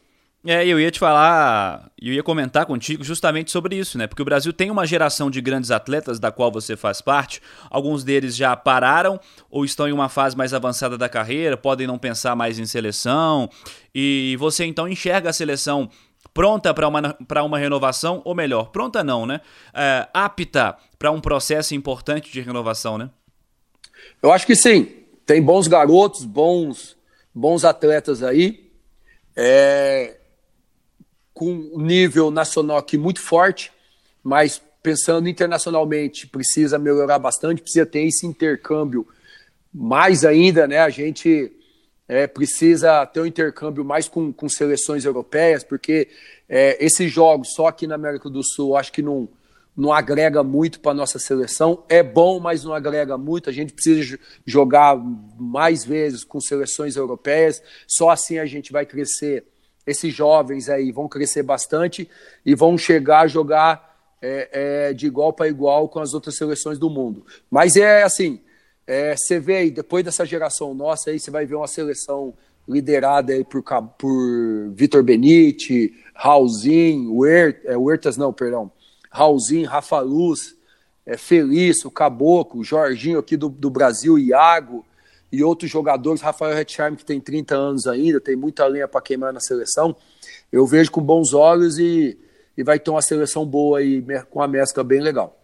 É, 0.46 0.66
eu 0.66 0.80
ia 0.80 0.90
te 0.90 0.98
falar, 0.98 1.90
eu 2.00 2.14
ia 2.14 2.22
comentar 2.22 2.64
contigo 2.64 3.04
justamente 3.04 3.50
sobre 3.50 3.76
isso, 3.76 3.98
né? 3.98 4.06
Porque 4.06 4.22
o 4.22 4.24
Brasil 4.24 4.50
tem 4.50 4.70
uma 4.70 4.86
geração 4.86 5.30
de 5.30 5.42
grandes 5.42 5.70
atletas 5.70 6.18
da 6.18 6.32
qual 6.32 6.50
você 6.50 6.74
faz 6.74 7.02
parte. 7.02 7.42
Alguns 7.68 8.02
deles 8.02 8.34
já 8.34 8.56
pararam 8.56 9.20
ou 9.50 9.62
estão 9.62 9.86
em 9.86 9.92
uma 9.92 10.08
fase 10.08 10.34
mais 10.34 10.54
avançada 10.54 10.96
da 10.96 11.06
carreira, 11.06 11.54
podem 11.54 11.86
não 11.86 11.98
pensar 11.98 12.34
mais 12.34 12.58
em 12.58 12.64
seleção. 12.64 13.50
E 13.94 14.34
você 14.40 14.64
então 14.64 14.88
enxerga 14.88 15.28
a 15.28 15.34
seleção 15.34 15.90
pronta 16.32 16.72
para 16.72 16.88
uma, 16.88 17.14
uma 17.44 17.58
renovação, 17.58 18.22
ou 18.24 18.34
melhor, 18.34 18.70
pronta 18.70 19.04
não, 19.04 19.26
né? 19.26 19.42
É, 19.74 20.08
apta 20.14 20.78
para 20.98 21.10
um 21.10 21.20
processo 21.20 21.74
importante 21.74 22.32
de 22.32 22.40
renovação, 22.40 22.96
né? 22.96 23.10
Eu 24.22 24.32
acho 24.32 24.46
que 24.46 24.56
sim. 24.56 25.01
Tem 25.24 25.40
bons 25.42 25.68
garotos, 25.68 26.24
bons, 26.24 26.96
bons 27.34 27.64
atletas 27.64 28.22
aí. 28.22 28.70
É, 29.34 30.16
com 31.32 31.72
nível 31.76 32.30
nacional 32.30 32.76
aqui 32.76 32.98
muito 32.98 33.20
forte, 33.20 33.72
mas 34.22 34.60
pensando 34.82 35.28
internacionalmente, 35.28 36.26
precisa 36.26 36.78
melhorar 36.78 37.18
bastante, 37.18 37.62
precisa 37.62 37.86
ter 37.86 38.00
esse 38.00 38.26
intercâmbio 38.26 39.06
mais 39.72 40.24
ainda, 40.24 40.66
né? 40.66 40.80
A 40.80 40.90
gente 40.90 41.50
é, 42.08 42.26
precisa 42.26 43.06
ter 43.06 43.20
um 43.20 43.26
intercâmbio 43.26 43.84
mais 43.84 44.08
com, 44.08 44.32
com 44.32 44.48
seleções 44.48 45.04
europeias, 45.04 45.62
porque 45.64 46.08
é, 46.48 46.84
esses 46.84 47.10
jogos 47.10 47.54
só 47.54 47.68
aqui 47.68 47.86
na 47.86 47.94
América 47.94 48.28
do 48.28 48.42
Sul, 48.42 48.76
acho 48.76 48.92
que 48.92 49.00
não, 49.00 49.28
não 49.76 49.92
agrega 49.92 50.42
muito 50.42 50.80
para 50.80 50.92
a 50.92 50.94
nossa 50.94 51.18
seleção. 51.18 51.84
É 51.88 52.02
bom, 52.02 52.38
mas 52.38 52.64
não 52.64 52.74
agrega 52.74 53.16
muito. 53.16 53.48
A 53.48 53.52
gente 53.52 53.72
precisa 53.72 54.18
jogar 54.44 54.96
mais 55.38 55.84
vezes 55.84 56.24
com 56.24 56.40
seleções 56.40 56.96
europeias, 56.96 57.62
só 57.86 58.10
assim 58.10 58.38
a 58.38 58.46
gente 58.46 58.72
vai 58.72 58.84
crescer 58.84 59.44
esses 59.86 60.14
jovens 60.14 60.68
aí 60.68 60.92
vão 60.92 61.08
crescer 61.08 61.42
bastante 61.42 62.08
e 62.44 62.54
vão 62.54 62.78
chegar 62.78 63.20
a 63.20 63.26
jogar 63.26 63.92
é, 64.20 64.48
é, 64.52 64.92
de 64.92 65.06
igual 65.06 65.32
para 65.32 65.48
igual 65.48 65.88
com 65.88 65.98
as 65.98 66.14
outras 66.14 66.36
seleções 66.36 66.78
do 66.78 66.88
mundo. 66.88 67.26
Mas 67.50 67.76
é 67.76 68.02
assim, 68.02 68.40
é, 68.86 69.16
você 69.16 69.40
vê 69.40 69.56
aí, 69.56 69.70
depois 69.70 70.04
dessa 70.04 70.24
geração 70.24 70.72
nossa 70.74 71.10
aí, 71.10 71.18
você 71.18 71.30
vai 71.30 71.44
ver 71.44 71.56
uma 71.56 71.66
seleção 71.66 72.34
liderada 72.68 73.32
aí 73.32 73.42
por, 73.42 73.62
por 73.98 74.70
Vitor 74.72 75.02
Benite, 75.02 75.92
Raulzinho, 76.14 77.24
é, 77.26 77.76
Huertas 77.76 78.16
não, 78.16 78.32
perdão, 78.32 78.70
Raulzinho, 79.12 79.68
Rafa 79.68 80.00
Luz, 80.00 80.56
é, 81.04 81.16
Felício, 81.16 81.90
Caboclo, 81.90 82.64
Jorginho 82.64 83.18
aqui 83.18 83.36
do, 83.36 83.48
do 83.48 83.68
Brasil, 83.68 84.18
Iago, 84.18 84.84
e 85.30 85.42
outros 85.42 85.70
jogadores, 85.70 86.20
Rafael 86.20 86.54
Retcharm, 86.54 86.94
que 86.94 87.04
tem 87.04 87.20
30 87.20 87.54
anos 87.54 87.86
ainda, 87.86 88.20
tem 88.20 88.36
muita 88.36 88.66
linha 88.68 88.88
para 88.88 89.00
queimar 89.00 89.32
na 89.32 89.40
seleção, 89.40 89.96
eu 90.50 90.66
vejo 90.66 90.90
com 90.90 91.00
bons 91.00 91.32
olhos 91.32 91.78
e, 91.78 92.18
e 92.56 92.62
vai 92.62 92.78
ter 92.78 92.90
uma 92.90 93.00
seleção 93.00 93.46
boa 93.46 93.78
aí, 93.78 94.04
com 94.30 94.40
uma 94.40 94.48
mescla 94.48 94.84
bem 94.84 95.00
legal. 95.00 95.38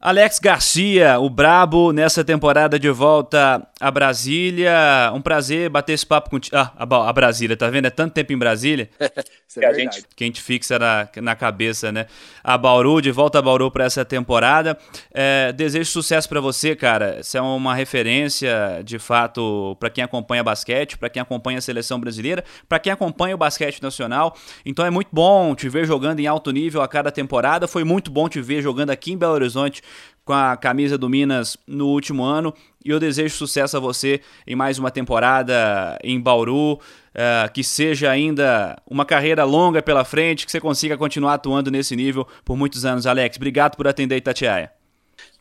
Alex 0.00 0.38
Garcia, 0.38 1.18
o 1.18 1.28
Brabo, 1.28 1.90
nessa 1.90 2.24
temporada 2.24 2.78
de 2.78 2.88
volta 2.88 3.66
a 3.80 3.90
Brasília. 3.90 5.12
Um 5.14 5.20
prazer 5.20 5.70
bater 5.70 5.92
esse 5.92 6.06
papo 6.06 6.30
contigo. 6.30 6.56
Ah, 6.56 6.72
a 6.76 7.12
Brasília, 7.12 7.56
tá 7.56 7.68
vendo? 7.70 7.86
É 7.86 7.90
tanto 7.90 8.12
tempo 8.12 8.32
em 8.32 8.38
Brasília. 8.38 8.90
É 9.56 9.60
que, 9.60 9.66
a 9.66 9.72
gente, 9.72 10.04
que 10.14 10.24
a 10.24 10.26
gente 10.26 10.42
fixa 10.42 10.78
na, 10.78 11.08
na 11.22 11.34
cabeça, 11.34 11.90
né? 11.90 12.06
A 12.44 12.56
Bauru, 12.58 13.00
de 13.00 13.10
volta 13.10 13.38
a 13.38 13.42
Bauru 13.42 13.70
para 13.70 13.84
essa 13.84 14.04
temporada. 14.04 14.78
É, 15.12 15.52
desejo 15.52 15.90
sucesso 15.90 16.28
para 16.28 16.38
você, 16.38 16.76
cara. 16.76 17.22
Você 17.22 17.38
é 17.38 17.40
uma 17.40 17.74
referência, 17.74 18.82
de 18.84 18.98
fato, 18.98 19.74
para 19.80 19.88
quem 19.88 20.04
acompanha 20.04 20.44
basquete, 20.44 20.98
para 20.98 21.08
quem 21.08 21.20
acompanha 21.20 21.58
a 21.58 21.62
seleção 21.62 21.98
brasileira, 21.98 22.44
para 22.68 22.78
quem 22.78 22.92
acompanha 22.92 23.34
o 23.34 23.38
basquete 23.38 23.82
nacional. 23.82 24.36
Então 24.66 24.84
é 24.84 24.90
muito 24.90 25.08
bom 25.10 25.54
te 25.54 25.66
ver 25.68 25.86
jogando 25.86 26.20
em 26.20 26.26
alto 26.26 26.50
nível 26.50 26.82
a 26.82 26.86
cada 26.86 27.10
temporada. 27.10 27.66
Foi 27.66 27.84
muito 27.84 28.10
bom 28.10 28.28
te 28.28 28.42
ver 28.42 28.60
jogando 28.60 28.90
aqui 28.90 29.12
em 29.12 29.16
Belo 29.16 29.32
Horizonte 29.32 29.82
com 30.28 30.34
a 30.34 30.58
camisa 30.58 30.98
do 30.98 31.08
Minas 31.08 31.56
no 31.66 31.86
último 31.86 32.22
ano. 32.22 32.52
E 32.84 32.90
eu 32.90 33.00
desejo 33.00 33.34
sucesso 33.34 33.76
a 33.76 33.80
você 33.80 34.20
em 34.46 34.54
mais 34.54 34.78
uma 34.78 34.90
temporada 34.90 35.98
em 36.02 36.20
Bauru. 36.20 36.74
Uh, 37.18 37.50
que 37.52 37.64
seja 37.64 38.12
ainda 38.12 38.80
uma 38.88 39.04
carreira 39.04 39.42
longa 39.42 39.82
pela 39.82 40.04
frente, 40.04 40.46
que 40.46 40.52
você 40.52 40.60
consiga 40.60 40.96
continuar 40.96 41.34
atuando 41.34 41.68
nesse 41.68 41.96
nível 41.96 42.24
por 42.44 42.56
muitos 42.56 42.84
anos, 42.84 43.08
Alex. 43.08 43.36
Obrigado 43.36 43.76
por 43.76 43.88
atender 43.88 44.16
Itatiaia. 44.16 44.70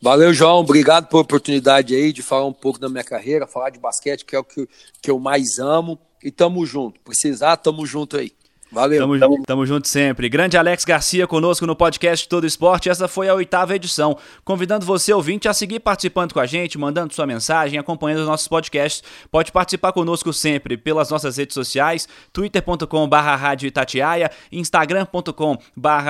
Valeu, 0.02 0.34
João. 0.34 0.60
Obrigado 0.60 1.08
pela 1.08 1.22
oportunidade 1.22 1.96
aí 1.96 2.14
de 2.14 2.22
falar 2.22 2.46
um 2.46 2.54
pouco 2.54 2.80
da 2.80 2.90
minha 2.90 3.04
carreira, 3.04 3.48
falar 3.48 3.70
de 3.70 3.80
basquete, 3.80 4.26
que 4.26 4.36
é 4.36 4.40
o 4.40 4.44
que, 4.44 4.68
que 5.02 5.10
eu 5.10 5.20
mais 5.20 5.60
amo. 5.60 6.00
E 6.24 6.32
tamo 6.32 6.66
junto. 6.66 7.00
Precisar, 7.02 7.58
tamo 7.58 7.86
junto 7.86 8.18
aí. 8.18 8.32
Valeu. 8.72 9.00
Tamo, 9.00 9.20
tamo... 9.20 9.44
tamo 9.44 9.66
junto 9.66 9.88
sempre. 9.88 10.28
Grande 10.28 10.58
Alex 10.58 10.84
Garcia 10.84 11.26
conosco 11.26 11.66
no 11.66 11.76
podcast 11.76 12.28
Todo 12.28 12.46
Esporte. 12.46 12.90
Essa 12.90 13.08
foi 13.08 13.30
a 13.30 13.34
oitava 13.34 13.76
edição. 13.76 14.18
Convidando 14.44 14.86
você, 14.86 15.14
ouvinte, 15.14 15.48
a 15.48 15.54
seguir 15.54 15.80
participando 15.80 16.34
com 16.34 16.40
a 16.40 16.46
gente, 16.46 16.78
mandando 16.78 17.14
sua 17.14 17.26
mensagem, 17.26 17.80
acompanhando 17.80 18.22
os 18.22 18.28
nossos 18.28 18.48
podcasts. 18.48 19.04
Pode 19.32 19.52
participar 19.52 19.94
conosco 19.94 20.34
sempre 20.34 20.76
pelas 20.76 21.10
nossas 21.10 21.38
redes 21.38 21.54
sociais, 21.54 22.08
twitter.com 22.34 23.08
rádio 23.08 23.68
Itatiaia, 23.68 24.30
instagram.com 24.52 25.58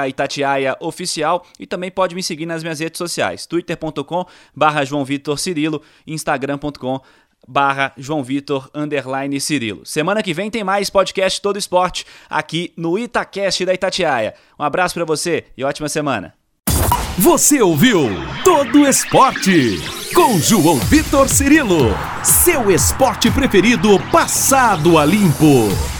Itatiaia 0.08 0.76
oficial 0.80 1.46
e 1.60 1.68
também 1.68 1.92
pode 1.92 2.16
me 2.16 2.24
seguir 2.24 2.46
nas 2.46 2.64
minhas 2.64 2.80
redes 2.80 2.98
sociais, 2.98 3.46
twitter.com 3.46 4.26
João 4.86 5.06
Vitor 5.06 5.38
Cirilo, 5.38 5.82
instagram.com 6.06 7.02
barra 7.48 7.94
João 7.98 8.24
Vitor 8.24 8.70
underline 8.74 9.40
Cirilo. 9.40 9.86
Semana 9.86 10.22
que 10.22 10.34
vem 10.34 10.52
tem 10.52 10.64
mais 10.64 10.90
podcast 10.90 11.42
Todo 11.42 11.58
Esporte 11.58 12.06
aqui 12.30 12.74
no 12.76 12.98
Itacast 13.00 13.66
da 13.66 13.74
Itatiaia. 13.74 14.34
Um 14.60 14.64
abraço 14.64 14.94
para 14.94 15.06
você 15.06 15.46
e 15.58 15.64
ótima 15.64 15.88
semana. 15.88 16.34
Você 17.18 17.62
ouviu 17.62 18.10
Todo 18.44 18.88
Esporte 18.88 19.82
com 20.14 20.38
João 20.40 20.78
Vitor 20.78 21.28
Cirilo, 21.28 21.96
seu 22.24 22.70
esporte 22.70 23.32
preferido 23.32 24.00
passado 24.12 24.98
a 24.98 25.06
limpo. 25.06 25.97